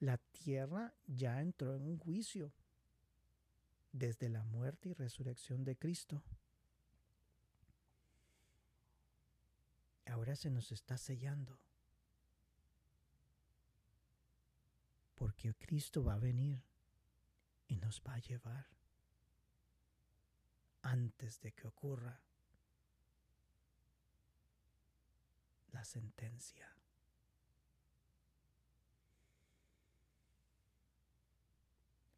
[0.00, 2.52] La tierra ya entró en un juicio
[3.92, 6.20] desde la muerte y resurrección de Cristo.
[10.06, 11.58] Ahora se nos está sellando.
[15.14, 16.62] Porque Cristo va a venir
[17.68, 18.66] y nos va a llevar
[20.82, 22.20] antes de que ocurra
[25.72, 26.68] la sentencia.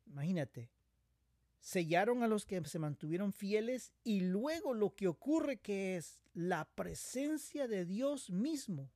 [0.07, 0.71] Imagínate,
[1.65, 6.67] sellaron a los que se mantuvieron fieles y luego lo que ocurre que es la
[6.67, 8.91] presencia de Dios mismo.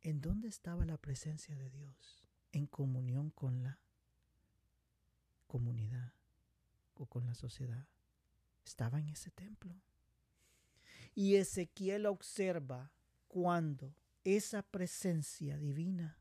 [0.00, 2.26] ¿En dónde estaba la presencia de Dios?
[2.52, 3.78] En comunión con la
[5.46, 6.14] comunidad
[6.94, 7.86] o con la sociedad.
[8.64, 9.76] Estaba en ese templo.
[11.14, 12.90] Y Ezequiel observa
[13.28, 16.18] cuando esa presencia divina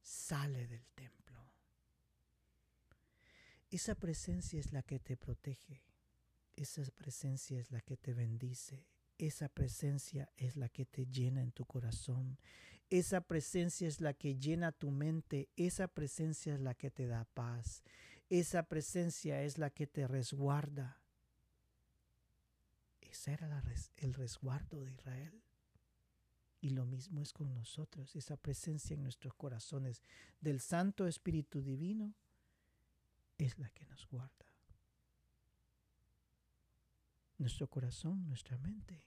[0.00, 1.16] sale del templo.
[3.76, 5.82] Esa presencia es la que te protege.
[6.56, 8.86] Esa presencia es la que te bendice.
[9.18, 12.38] Esa presencia es la que te llena en tu corazón.
[12.88, 15.50] Esa presencia es la que llena tu mente.
[15.56, 17.82] Esa presencia es la que te da paz.
[18.30, 21.02] Esa presencia es la que te resguarda.
[23.02, 23.62] Ese era
[23.98, 25.42] el resguardo de Israel.
[26.62, 30.02] Y lo mismo es con nosotros, esa presencia en nuestros corazones
[30.40, 32.14] del Santo Espíritu Divino
[33.38, 34.46] es la que nos guarda.
[37.38, 39.02] Nuestro corazón, nuestra mente.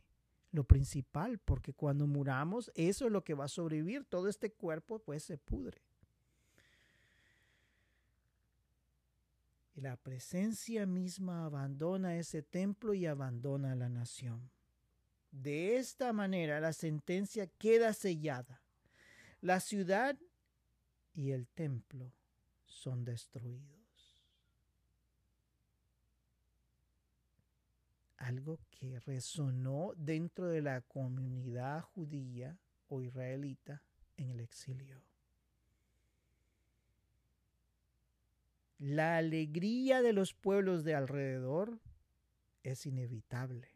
[0.51, 4.05] Lo principal, porque cuando muramos, eso es lo que va a sobrevivir.
[4.05, 5.81] Todo este cuerpo pues se pudre.
[9.75, 14.49] Y la presencia misma abandona ese templo y abandona la nación.
[15.31, 18.61] De esta manera la sentencia queda sellada.
[19.41, 20.17] La ciudad
[21.13, 22.11] y el templo
[22.65, 23.78] son destruidos.
[28.19, 33.81] Algo que resonó dentro de la comunidad judía o israelita
[34.17, 35.01] en el exilio.
[38.77, 41.79] La alegría de los pueblos de alrededor
[42.63, 43.69] es inevitable.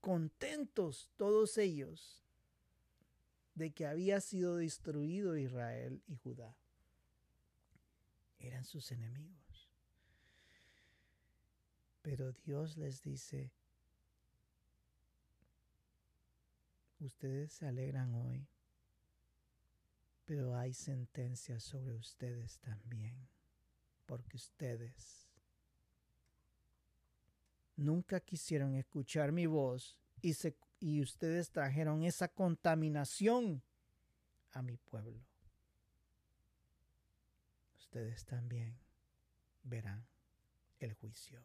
[0.00, 2.24] Contentos todos ellos
[3.54, 6.56] de que había sido destruido Israel y Judá.
[8.38, 9.45] Eran sus enemigos.
[12.06, 13.50] Pero Dios les dice,
[17.00, 18.46] ustedes se alegran hoy,
[20.24, 23.26] pero hay sentencias sobre ustedes también,
[24.06, 25.28] porque ustedes
[27.74, 33.64] nunca quisieron escuchar mi voz y, se, y ustedes trajeron esa contaminación
[34.52, 35.26] a mi pueblo.
[37.78, 38.78] Ustedes también
[39.64, 40.06] verán
[40.78, 41.44] el juicio.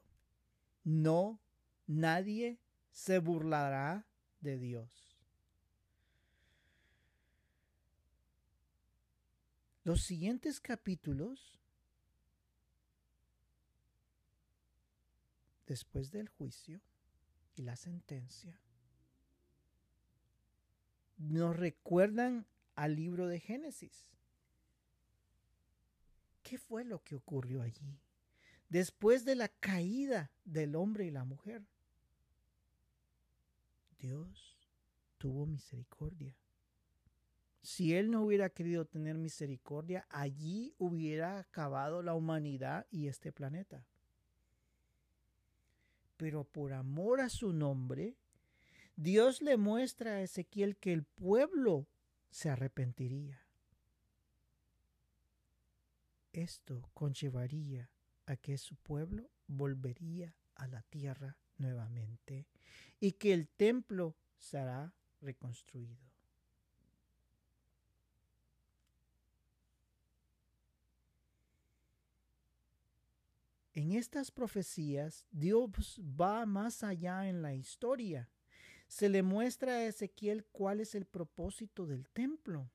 [0.84, 1.40] No,
[1.88, 2.60] nadie
[2.92, 4.08] se burlará
[4.40, 5.18] de Dios.
[9.84, 11.60] Los siguientes capítulos,
[15.66, 16.82] después del juicio
[17.56, 18.60] y la sentencia,
[21.18, 24.12] nos recuerdan al libro de Génesis.
[26.44, 28.00] ¿Qué fue lo que ocurrió allí?
[28.72, 31.62] Después de la caída del hombre y la mujer,
[34.00, 34.58] Dios
[35.18, 36.38] tuvo misericordia.
[37.62, 43.86] Si Él no hubiera querido tener misericordia, allí hubiera acabado la humanidad y este planeta.
[46.16, 48.16] Pero por amor a su nombre,
[48.96, 51.88] Dios le muestra a Ezequiel que el pueblo
[52.30, 53.46] se arrepentiría.
[56.32, 57.92] Esto conllevaría
[58.38, 62.48] que su pueblo volvería a la tierra nuevamente
[63.00, 66.12] y que el templo será reconstruido.
[73.74, 78.30] En estas profecías, Dios va más allá en la historia.
[78.88, 82.70] Se le muestra a Ezequiel cuál es el propósito del templo.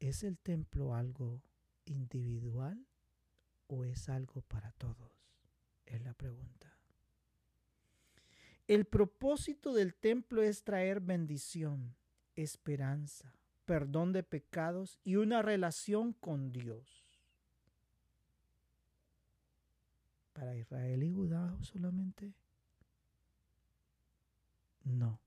[0.00, 1.42] ¿Es el templo algo
[1.84, 2.86] individual
[3.66, 5.12] o es algo para todos?
[5.84, 6.74] Es la pregunta.
[8.66, 11.94] El propósito del templo es traer bendición,
[12.34, 13.34] esperanza,
[13.66, 17.04] perdón de pecados y una relación con Dios.
[20.32, 22.32] ¿Para Israel y Judá solamente?
[24.84, 25.20] No.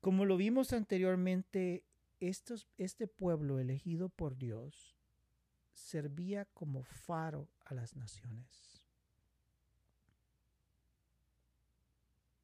[0.00, 1.84] Como lo vimos anteriormente,
[2.28, 4.96] este pueblo elegido por Dios
[5.74, 8.84] servía como faro a las naciones.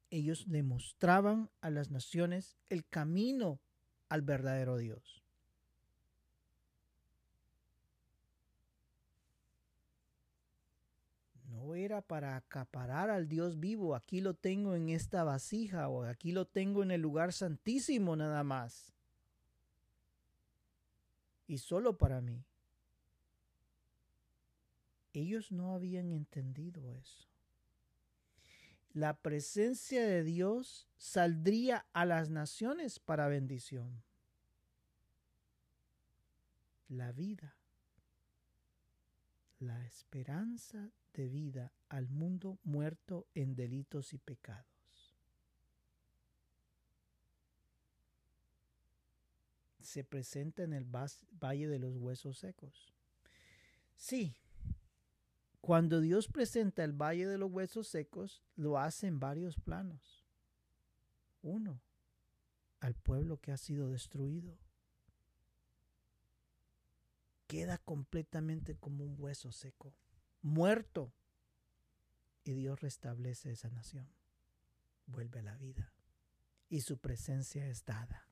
[0.09, 3.59] Ellos demostraban a las naciones el camino
[4.09, 5.23] al verdadero Dios.
[11.45, 16.31] No era para acaparar al Dios vivo, aquí lo tengo en esta vasija o aquí
[16.31, 18.98] lo tengo en el lugar santísimo nada más.
[21.49, 22.45] Y solo para mí.
[25.13, 27.27] Ellos no habían entendido eso.
[28.93, 34.03] La presencia de Dios saldría a las naciones para bendición.
[36.87, 37.57] La vida,
[39.57, 44.78] la esperanza de vida al mundo muerto en delitos y pecados.
[49.89, 52.93] Se presenta en el Valle de los Huesos Secos.
[53.95, 54.35] Sí,
[55.61, 60.27] cuando Dios presenta el Valle de los Huesos Secos, lo hace en varios planos.
[61.41, 61.81] Uno,
[62.81, 64.59] al pueblo que ha sido destruido.
[67.47, 69.95] Queda completamente como un hueso seco,
[70.43, 71.11] muerto.
[72.43, 74.07] Y Dios restablece esa nación.
[75.07, 75.91] Vuelve a la vida.
[76.69, 78.28] Y su presencia es dada.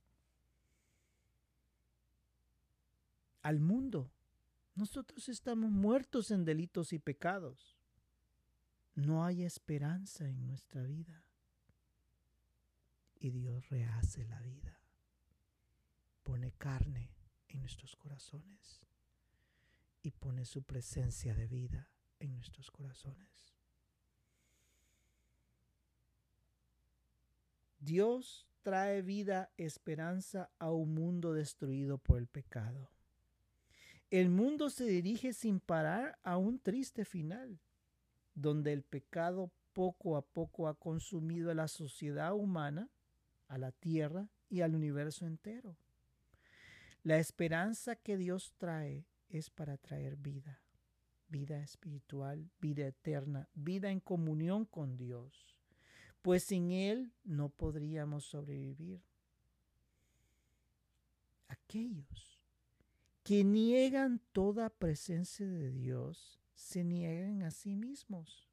[3.48, 4.12] Al mundo
[4.76, 7.78] nosotros estamos muertos en delitos y pecados.
[8.93, 11.24] No hay esperanza en nuestra vida.
[13.16, 14.82] Y Dios rehace la vida.
[16.24, 17.16] Pone carne
[17.48, 18.86] en nuestros corazones.
[20.02, 21.89] Y pone su presencia de vida
[22.20, 23.56] en nuestros corazones.
[27.80, 32.91] Dios trae vida, esperanza a un mundo destruido por el pecado.
[34.10, 37.60] El mundo se dirige sin parar a un triste final,
[38.36, 42.89] donde el pecado poco a poco ha consumido a la sociedad humana,
[43.47, 45.78] a la tierra y al universo entero.
[47.03, 50.62] La esperanza que Dios trae es para traer vida,
[51.28, 55.58] vida espiritual, vida eterna, vida en comunión con Dios,
[56.22, 59.01] pues sin Él no podríamos sobrevivir.
[61.49, 62.37] Aquellos
[63.28, 68.48] que niegan toda presencia de Dios se niegan a sí mismos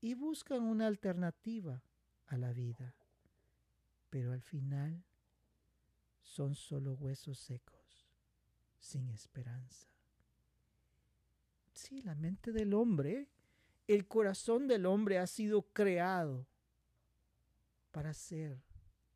[0.00, 1.84] y buscan una alternativa
[2.26, 2.96] a la vida,
[4.10, 5.04] pero al final
[6.20, 8.08] son solo huesos secos,
[8.80, 9.86] sin esperanza.
[11.72, 13.28] Sí, la mente del hombre,
[13.86, 16.48] el corazón del hombre ha sido creado
[17.92, 18.64] para ser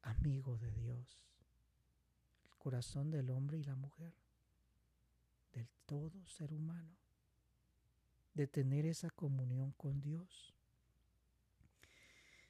[0.03, 1.27] amigo de Dios.
[2.45, 4.15] El corazón del hombre y la mujer,
[5.57, 6.95] del todo ser humano,
[8.35, 10.55] de tener esa comunión con Dios.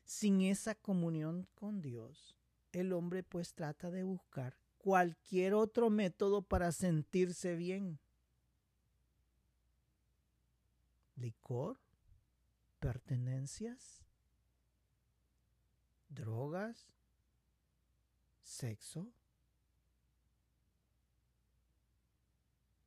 [0.04, 2.36] Sin esa comunión con Dios,
[2.72, 8.00] el hombre pues trata de buscar cualquier otro método para sentirse bien.
[11.14, 11.78] Licor,
[12.80, 14.04] pertenencias,
[16.09, 16.88] drogas,
[18.42, 19.12] sexo,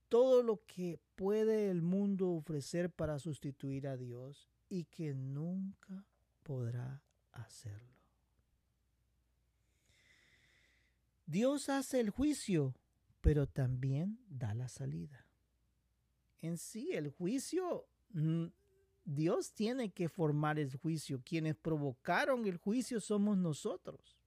[0.10, 6.06] todo lo que puede el mundo ofrecer para sustituir a Dios y que nunca
[6.44, 8.00] podrá hacerlo.
[11.26, 12.74] Dios hace el juicio,
[13.22, 15.28] pero también da la salida.
[16.42, 18.46] En sí, el juicio, mm,
[19.06, 21.22] Dios tiene que formar el juicio.
[21.24, 24.18] Quienes provocaron el juicio somos nosotros,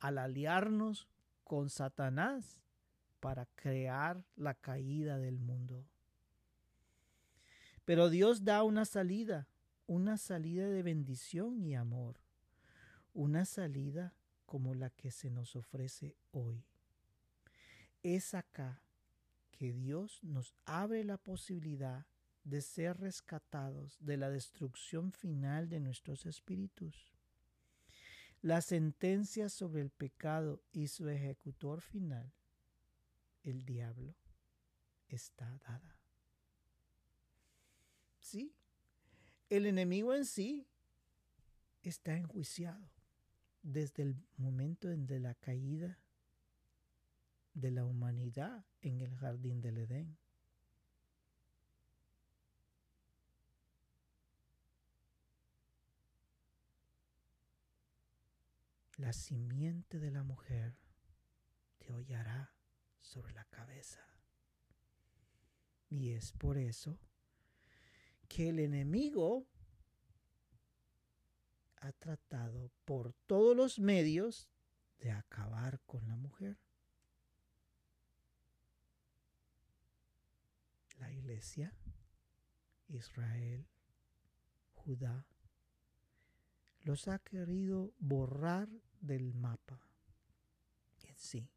[0.00, 1.08] al aliarnos
[1.44, 2.60] con Satanás
[3.20, 5.86] para crear la caída del mundo.
[7.84, 9.48] Pero Dios da una salida,
[9.86, 12.20] una salida de bendición y amor,
[13.12, 14.14] una salida
[14.46, 16.64] como la que se nos ofrece hoy.
[18.02, 18.82] Es acá
[19.50, 22.06] que Dios nos abre la posibilidad
[22.44, 27.12] de ser rescatados de la destrucción final de nuestros espíritus.
[28.42, 32.32] La sentencia sobre el pecado y su ejecutor final,
[33.42, 34.14] el diablo,
[35.08, 35.96] está dada.
[38.18, 38.54] Sí,
[39.48, 40.66] el enemigo en sí
[41.82, 42.90] está enjuiciado
[43.62, 45.98] desde el momento de la caída
[47.54, 50.16] de la humanidad en el jardín del Edén.
[58.96, 60.76] La simiente de la mujer
[61.78, 62.52] te hollará
[63.00, 64.00] sobre la cabeza.
[65.88, 66.98] Y es por eso
[68.28, 69.46] que el enemigo
[71.78, 74.48] ha tratado por todos los medios
[74.98, 76.58] de acabar con la mujer.
[80.98, 81.74] La iglesia,
[82.88, 83.66] Israel,
[84.74, 85.26] Judá,
[86.82, 88.68] los ha querido borrar
[89.00, 89.80] del mapa
[91.02, 91.50] en sí.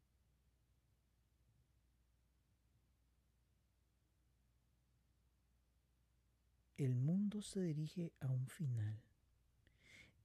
[6.84, 9.00] El mundo se dirige a un final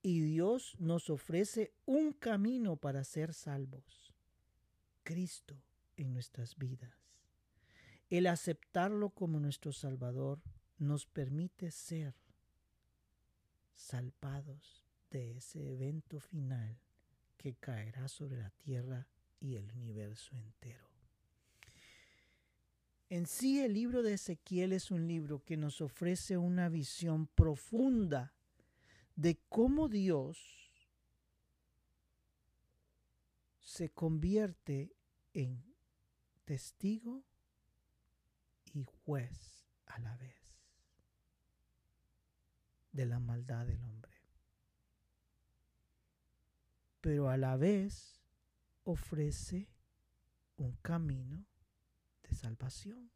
[0.02, 4.14] y Dios nos ofrece un camino para ser salvos.
[5.04, 5.56] Cristo
[5.96, 6.94] en nuestras vidas.
[8.10, 10.42] El aceptarlo como nuestro Salvador
[10.78, 12.14] nos permite ser
[13.74, 16.78] salvados de ese evento final
[17.38, 19.08] que caerá sobre la tierra
[19.40, 20.89] y el universo entero.
[23.10, 28.34] En sí el libro de Ezequiel es un libro que nos ofrece una visión profunda
[29.16, 30.38] de cómo Dios
[33.60, 34.96] se convierte
[35.34, 35.64] en
[36.46, 37.24] testigo
[38.74, 40.38] y juez a la vez
[42.92, 44.14] de la maldad del hombre.
[47.02, 48.22] Pero a la vez
[48.84, 49.68] ofrece
[50.58, 51.49] un camino
[52.40, 53.12] salvación,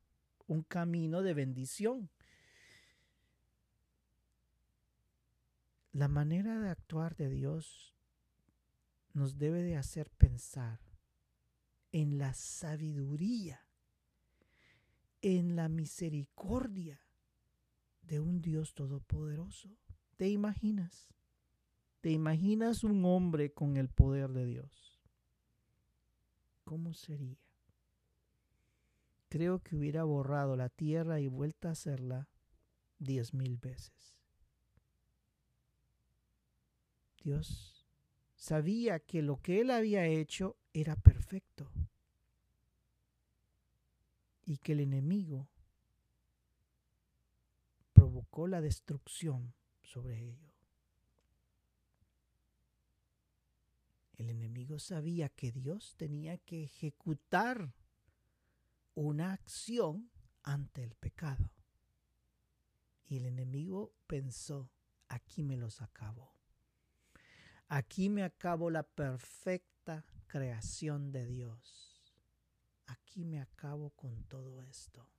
[0.48, 2.10] un camino de bendición.
[5.92, 7.96] La manera de actuar de Dios
[9.14, 10.80] nos debe de hacer pensar
[11.92, 13.66] en la sabiduría,
[15.22, 17.00] en la misericordia
[18.02, 19.70] de un Dios todopoderoso.
[20.18, 21.14] ¿Te imaginas?
[22.02, 25.00] ¿Te imaginas un hombre con el poder de Dios?
[26.66, 27.43] ¿Cómo sería?
[29.34, 32.30] Creo que hubiera borrado la tierra y vuelta a hacerla
[33.00, 34.16] diez mil veces.
[37.24, 37.84] Dios
[38.36, 41.68] sabía que lo que él había hecho era perfecto
[44.46, 45.50] y que el enemigo
[47.94, 50.54] provocó la destrucción sobre ello.
[54.16, 57.74] El enemigo sabía que Dios tenía que ejecutar
[58.96, 60.10] una acción
[60.44, 61.52] ante el pecado.
[63.06, 64.70] Y el enemigo pensó,
[65.08, 66.34] aquí me los acabo.
[67.68, 72.02] Aquí me acabo la perfecta creación de Dios.
[72.88, 75.10] Aquí me acabo con todo esto.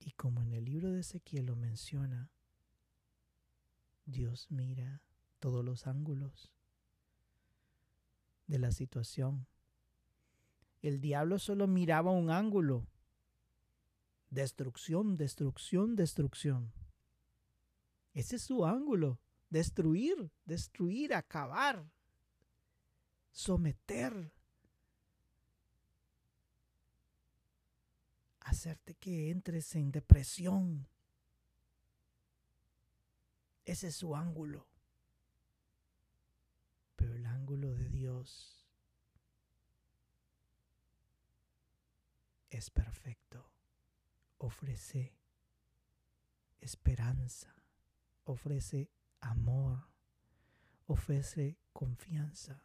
[0.00, 2.30] Y como en el libro de Ezequiel lo menciona,
[4.06, 5.02] Dios mira
[5.38, 6.50] todos los ángulos
[8.48, 9.46] de la situación.
[10.82, 12.86] El diablo solo miraba un ángulo.
[14.30, 16.72] Destrucción, destrucción, destrucción.
[18.14, 19.20] Ese es su ángulo.
[19.50, 21.90] Destruir, destruir, acabar,
[23.30, 24.30] someter,
[28.40, 30.86] hacerte que entres en depresión.
[33.64, 34.66] Ese es su ángulo.
[36.96, 37.87] Pero el ángulo de
[42.50, 43.50] Es perfecto.
[44.38, 45.14] Ofrece
[46.60, 47.54] esperanza,
[48.24, 49.88] ofrece amor,
[50.86, 52.62] ofrece confianza.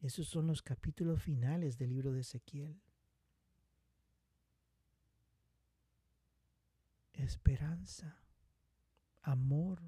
[0.00, 2.80] Esos son los capítulos finales del libro de Ezequiel.
[7.12, 8.18] Esperanza,
[9.22, 9.80] amor,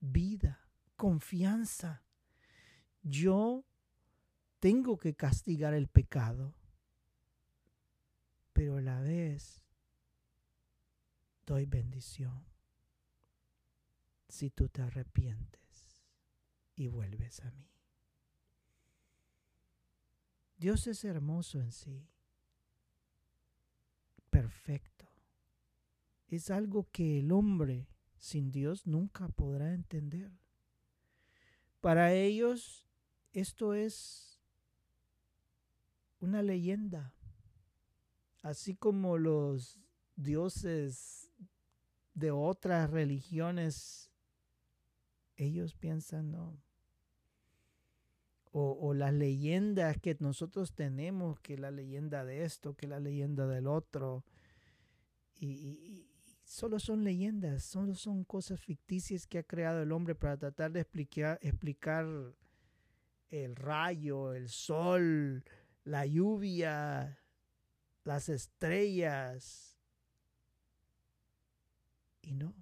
[0.00, 2.03] vida, confianza.
[3.04, 3.66] Yo
[4.60, 6.54] tengo que castigar el pecado,
[8.54, 9.62] pero a la vez
[11.44, 12.46] doy bendición
[14.30, 16.02] si tú te arrepientes
[16.76, 17.68] y vuelves a mí.
[20.56, 22.08] Dios es hermoso en sí,
[24.30, 25.06] perfecto.
[26.28, 27.86] Es algo que el hombre
[28.16, 30.32] sin Dios nunca podrá entender.
[31.82, 32.83] Para ellos
[33.34, 34.40] esto es
[36.20, 37.12] una leyenda,
[38.42, 39.78] así como los
[40.16, 41.30] dioses
[42.14, 44.10] de otras religiones,
[45.36, 46.62] ellos piensan, no.
[48.56, 53.66] O, las leyendas que nosotros tenemos, que la leyenda de esto, que la leyenda del
[53.66, 54.24] otro.
[55.34, 56.06] y,
[56.44, 60.80] solo son leyendas, solo son cosas ficticias que ha creado el hombre para tratar de
[60.80, 62.06] explicar, explicar
[63.30, 65.44] el rayo, el sol,
[65.84, 67.18] la lluvia,
[68.04, 69.78] las estrellas.
[72.22, 72.54] Y no.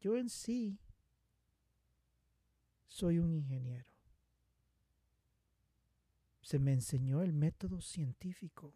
[0.00, 0.78] Yo en sí
[2.86, 3.90] soy un ingeniero.
[6.42, 8.74] Se me enseñó el método científico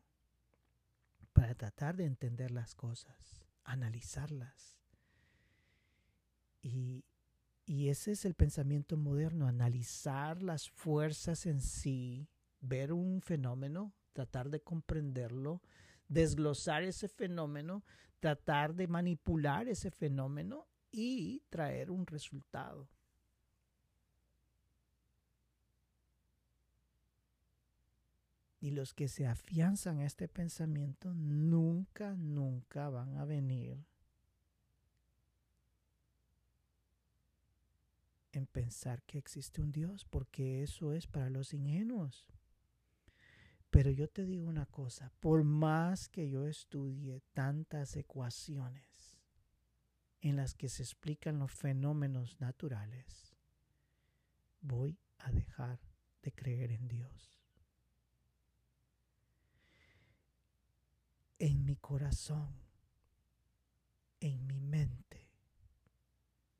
[1.32, 4.78] para tratar de entender las cosas, analizarlas.
[6.62, 7.04] Y,
[7.68, 12.26] y ese es el pensamiento moderno, analizar las fuerzas en sí,
[12.62, 15.60] ver un fenómeno, tratar de comprenderlo,
[16.08, 17.84] desglosar ese fenómeno,
[18.20, 22.88] tratar de manipular ese fenómeno y traer un resultado.
[28.60, 33.84] Y los que se afianzan a este pensamiento nunca, nunca van a venir
[38.32, 42.26] en pensar que existe un Dios, porque eso es para los ingenuos.
[43.70, 49.18] Pero yo te digo una cosa, por más que yo estudie tantas ecuaciones
[50.20, 53.36] en las que se explican los fenómenos naturales,
[54.60, 55.80] voy a dejar
[56.22, 57.38] de creer en Dios.
[61.38, 62.48] en mi corazón,
[64.20, 65.27] en mi mente,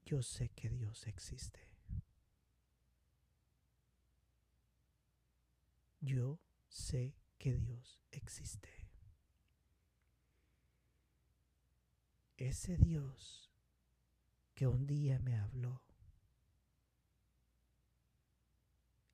[0.09, 1.61] yo sé que Dios existe.
[6.01, 6.39] Yo
[6.69, 8.69] sé que Dios existe.
[12.37, 13.51] Ese Dios
[14.55, 15.83] que un día me habló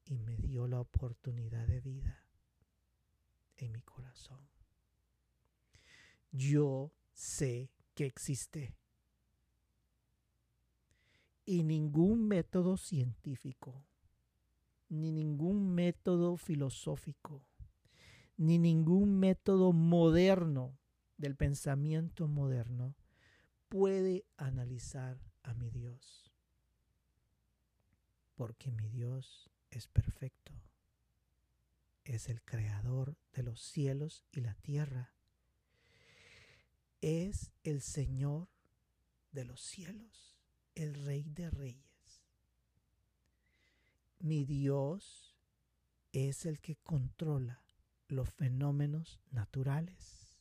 [0.05, 2.25] y me dio la oportunidad de vida
[3.57, 4.55] en mi corazón
[6.35, 8.75] yo sé que existe.
[11.47, 13.85] Y ningún método científico,
[14.89, 17.45] ni ningún método filosófico,
[18.37, 20.79] ni ningún método moderno
[21.17, 22.97] del pensamiento moderno
[23.69, 26.33] puede analizar a mi Dios.
[28.35, 30.53] Porque mi Dios es perfecto.
[32.05, 35.15] Es el creador de los cielos y la tierra.
[37.01, 38.49] Es el Señor
[39.33, 40.34] de los cielos,
[40.75, 42.23] el Rey de Reyes.
[44.19, 45.37] Mi Dios
[46.13, 47.63] es el que controla
[48.09, 50.39] los fenómenos naturales.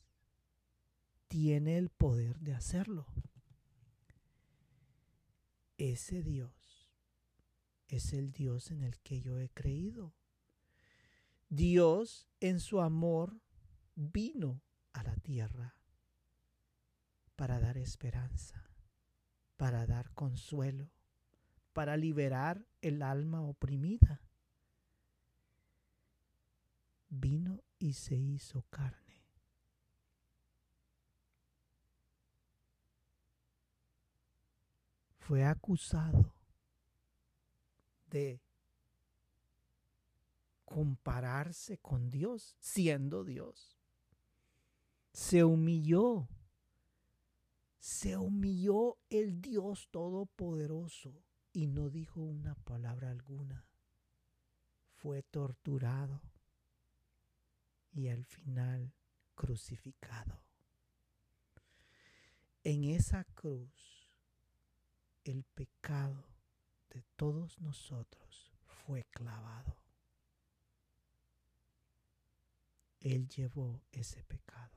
[1.28, 3.06] Tiene el poder de hacerlo.
[5.76, 6.90] Ese Dios
[7.88, 10.14] es el Dios en el que yo he creído.
[11.48, 13.40] Dios en su amor
[13.94, 14.62] vino
[14.92, 15.76] a la tierra
[17.36, 18.70] para dar esperanza,
[19.64, 20.90] para dar consuelo,
[21.72, 24.20] para liberar el alma oprimida
[27.08, 29.24] vino y se hizo carne.
[35.16, 36.34] Fue acusado
[38.08, 38.42] de
[40.66, 43.78] compararse con Dios, siendo Dios.
[45.14, 46.28] Se humilló.
[47.84, 51.22] Se humilló el Dios Todopoderoso
[51.52, 53.66] y no dijo una palabra alguna.
[54.94, 56.22] Fue torturado
[57.92, 58.90] y al final
[59.34, 60.40] crucificado.
[62.62, 64.08] En esa cruz
[65.24, 66.24] el pecado
[66.88, 69.76] de todos nosotros fue clavado.
[73.00, 74.73] Él llevó ese pecado.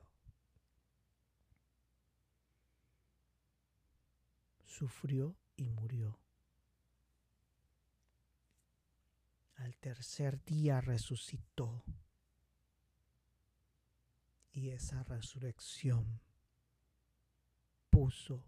[4.78, 6.20] Sufrió y murió.
[9.56, 11.82] Al tercer día resucitó
[14.52, 16.20] y esa resurrección
[17.90, 18.44] puso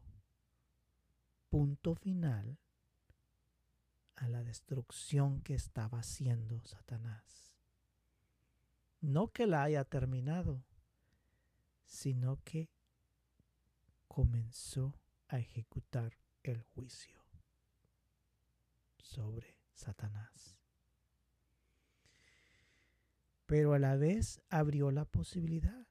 [1.49, 2.61] punto final
[4.15, 7.59] a la destrucción que estaba haciendo Satanás.
[9.01, 10.63] No que la haya terminado,
[11.87, 12.71] sino que
[14.07, 14.95] comenzó
[15.27, 17.21] a ejecutar el juicio
[18.99, 20.57] sobre Satanás.
[23.47, 25.87] Pero a la vez abrió la posibilidad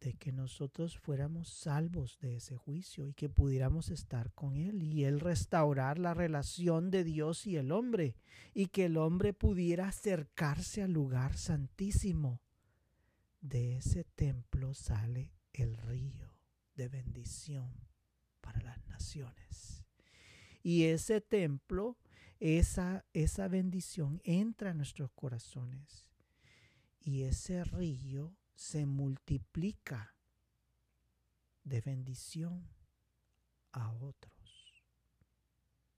[0.00, 5.04] de que nosotros fuéramos salvos de ese juicio y que pudiéramos estar con Él y
[5.04, 8.16] Él restaurar la relación de Dios y el hombre
[8.52, 12.40] y que el hombre pudiera acercarse al lugar santísimo.
[13.40, 16.34] De ese templo sale el río
[16.74, 17.93] de bendición
[18.44, 19.84] para las naciones.
[20.62, 21.96] Y ese templo,
[22.40, 26.10] esa, esa bendición entra a nuestros corazones.
[27.00, 30.14] Y ese río se multiplica
[31.64, 32.68] de bendición
[33.72, 34.34] a otros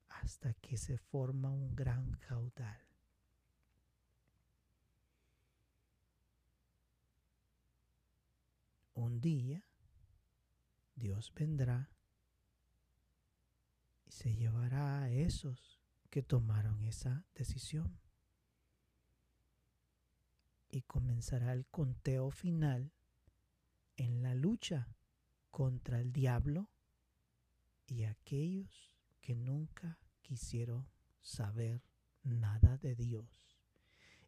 [0.08, 2.80] hasta que se forma un gran caudal.
[8.94, 9.62] Un día
[10.94, 11.90] Dios vendrá
[14.16, 18.00] se llevará a esos que tomaron esa decisión
[20.70, 22.94] y comenzará el conteo final
[23.98, 24.88] en la lucha
[25.50, 26.70] contra el diablo
[27.86, 30.88] y aquellos que nunca quisieron
[31.20, 31.82] saber
[32.22, 33.60] nada de Dios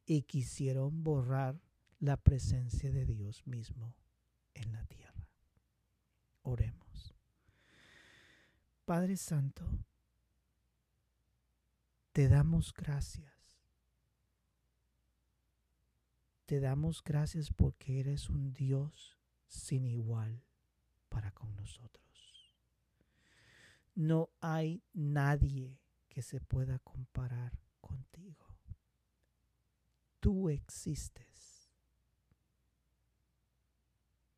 [0.05, 1.63] y quisieron borrar
[1.99, 3.97] la presencia de Dios mismo
[4.53, 5.27] en la tierra.
[6.43, 6.88] Oremos.
[8.89, 9.69] Padre Santo,
[12.13, 13.61] te damos gracias
[16.47, 20.43] Te damos gracias porque eres un Dios sin igual
[21.11, 22.55] para con nosotros.
[23.95, 25.79] No hay nadie
[26.09, 28.47] que se pueda comparar contigo.
[30.19, 31.71] Tú existes.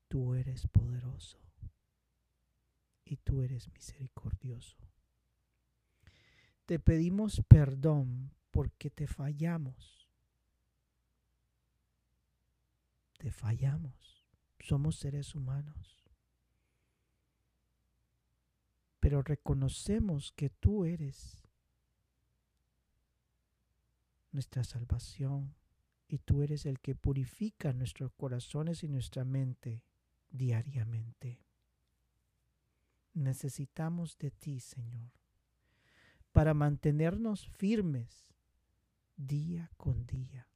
[0.08, 1.49] Tú eres poderoso
[3.10, 4.76] y tú eres misericordioso.
[6.66, 10.00] Te pedimos perdón porque te fallamos
[13.20, 14.26] te fallamos.
[14.60, 16.02] Somos seres humanos.
[18.98, 21.46] Pero reconocemos que tú eres
[24.32, 25.54] nuestra salvación
[26.08, 29.84] y tú eres el que purifica nuestros corazones y nuestra mente
[30.30, 31.44] diariamente.
[33.14, 35.12] Necesitamos de ti, Señor,
[36.32, 38.30] para mantenernos firmes
[39.16, 40.48] día con día.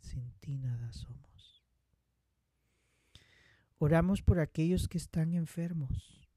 [0.00, 1.64] Sin ti nada somos.
[3.78, 6.28] Oramos por aquellos que están enfermos.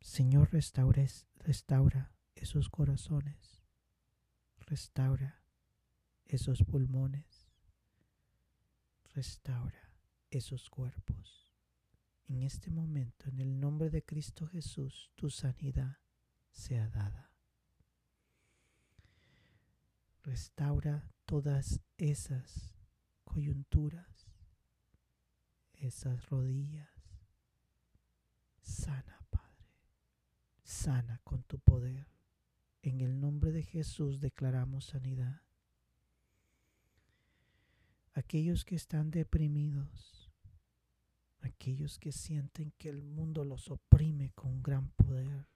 [0.00, 1.04] Señor, restaura,
[1.36, 3.62] restaura esos corazones.
[4.60, 5.42] Restaura
[6.26, 7.50] esos pulmones.
[9.14, 9.92] Restaura
[10.30, 11.47] esos cuerpos.
[12.28, 15.96] En este momento, en el nombre de Cristo Jesús, tu sanidad
[16.50, 17.32] sea dada.
[20.22, 22.74] Restaura todas esas
[23.24, 24.28] coyunturas,
[25.72, 26.90] esas rodillas.
[28.60, 29.72] Sana, Padre.
[30.62, 32.08] Sana con tu poder.
[32.82, 35.40] En el nombre de Jesús declaramos sanidad.
[38.12, 40.17] Aquellos que están deprimidos,
[41.48, 45.46] aquellos que sienten que el mundo los oprime con gran poder,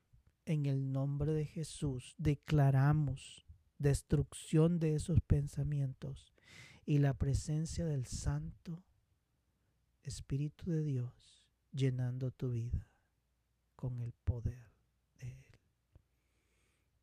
[0.44, 3.46] en el nombre de Jesús declaramos
[3.78, 6.32] destrucción de esos pensamientos
[6.84, 8.82] y la presencia del Santo
[10.02, 12.88] Espíritu de Dios llenando tu vida
[13.76, 14.70] con el poder
[15.18, 15.58] de Él.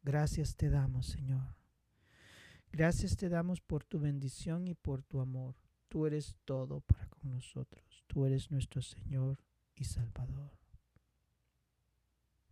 [0.04, 1.56] Gracias te damos, Señor.
[2.72, 5.56] Gracias te damos por tu bendición y por tu amor.
[5.88, 7.89] Tú eres todo para con nosotros.
[8.10, 9.38] Tú eres nuestro Señor
[9.76, 10.49] y Salvador.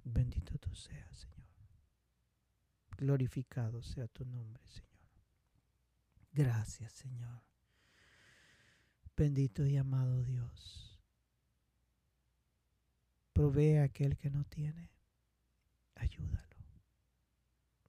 [0.03, 1.47] Bendito tú seas, Señor.
[2.95, 5.09] Glorificado sea tu nombre, Señor.
[6.31, 7.41] Gracias, Señor.
[9.15, 11.01] Bendito y amado Dios.
[13.33, 14.91] Provee a aquel que no tiene.
[15.95, 16.55] Ayúdalo.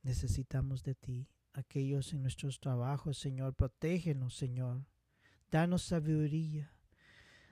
[0.03, 1.29] Necesitamos de ti.
[1.53, 3.55] Aquellos en nuestros trabajos, Señor.
[3.55, 4.87] Protégenos, Señor.
[5.51, 6.73] Danos sabiduría.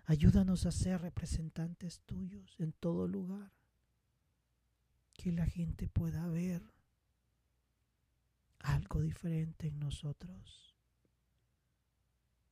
[0.06, 3.52] Ayúdanos a ser representantes tuyos en todo lugar.
[5.12, 6.62] Que la gente pueda ver
[8.60, 10.76] algo diferente en nosotros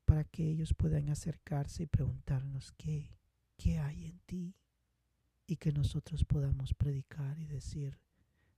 [0.05, 3.09] para que ellos puedan acercarse y preguntarnos qué,
[3.57, 4.55] qué hay en ti
[5.46, 7.98] y que nosotros podamos predicar y decir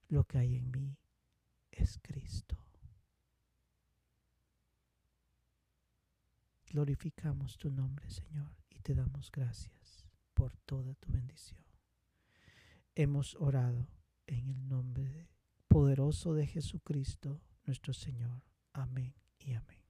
[0.07, 0.97] lo que hay en mí
[1.71, 2.57] es Cristo.
[6.67, 11.59] Glorificamos tu nombre, Señor, y te damos gracias por toda tu bendición.
[12.95, 13.87] Hemos orado
[14.27, 15.29] en el nombre
[15.67, 18.43] poderoso de Jesucristo, nuestro Señor.
[18.73, 19.81] Amén y amén.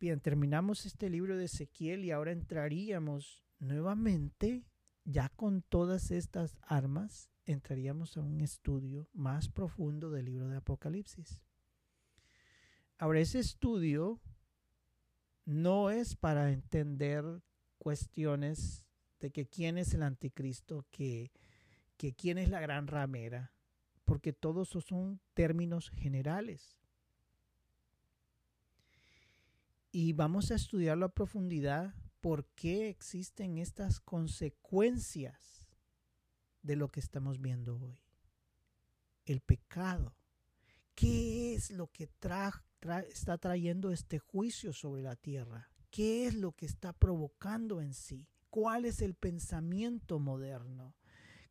[0.00, 4.64] Bien, terminamos este libro de Ezequiel y ahora entraríamos nuevamente,
[5.04, 11.42] ya con todas estas armas, entraríamos a un estudio más profundo del libro de Apocalipsis.
[12.98, 14.20] Ahora, ese estudio
[15.48, 17.24] no es para entender
[17.78, 18.84] cuestiones
[19.18, 21.32] de que quién es el anticristo, que,
[21.96, 23.54] que quién es la gran ramera,
[24.04, 26.76] porque todos esos son términos generales.
[29.90, 35.66] Y vamos a estudiarlo a profundidad por qué existen estas consecuencias
[36.60, 37.98] de lo que estamos viendo hoy.
[39.24, 40.14] El pecado.
[40.94, 42.06] ¿Qué es lo que
[43.08, 45.70] está trayendo este juicio sobre la tierra?
[45.90, 48.26] ¿Qué es lo que está provocando en sí?
[48.50, 50.94] ¿Cuál es el pensamiento moderno?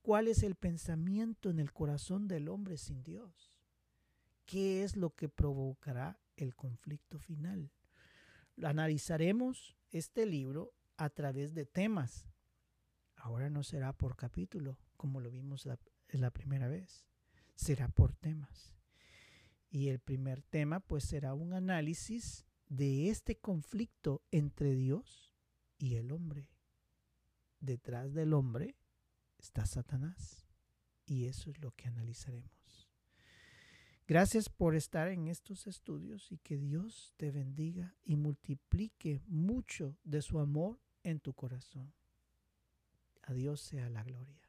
[0.02, 3.60] ¿Cuál es el pensamiento en el corazón del hombre sin Dios?
[4.46, 7.72] ¿Qué es lo que provocará el conflicto final?
[8.64, 12.26] Analizaremos este libro a través de temas.
[13.18, 17.06] Ahora no será por capítulo, como lo vimos la, primera vez.
[17.56, 18.77] Será por temas.
[19.70, 25.34] Y el primer tema pues será un análisis de este conflicto entre Dios
[25.78, 26.50] y el hombre.
[27.60, 28.76] Detrás del hombre
[29.38, 30.48] está Satanás.
[31.06, 32.90] Y eso es lo que analizaremos.
[34.08, 40.22] Gracias por estar en estos estudios y que Dios te bendiga y multiplique mucho de
[40.22, 41.94] su amor en tu corazón.
[43.24, 44.40] A Dios sea la gloria.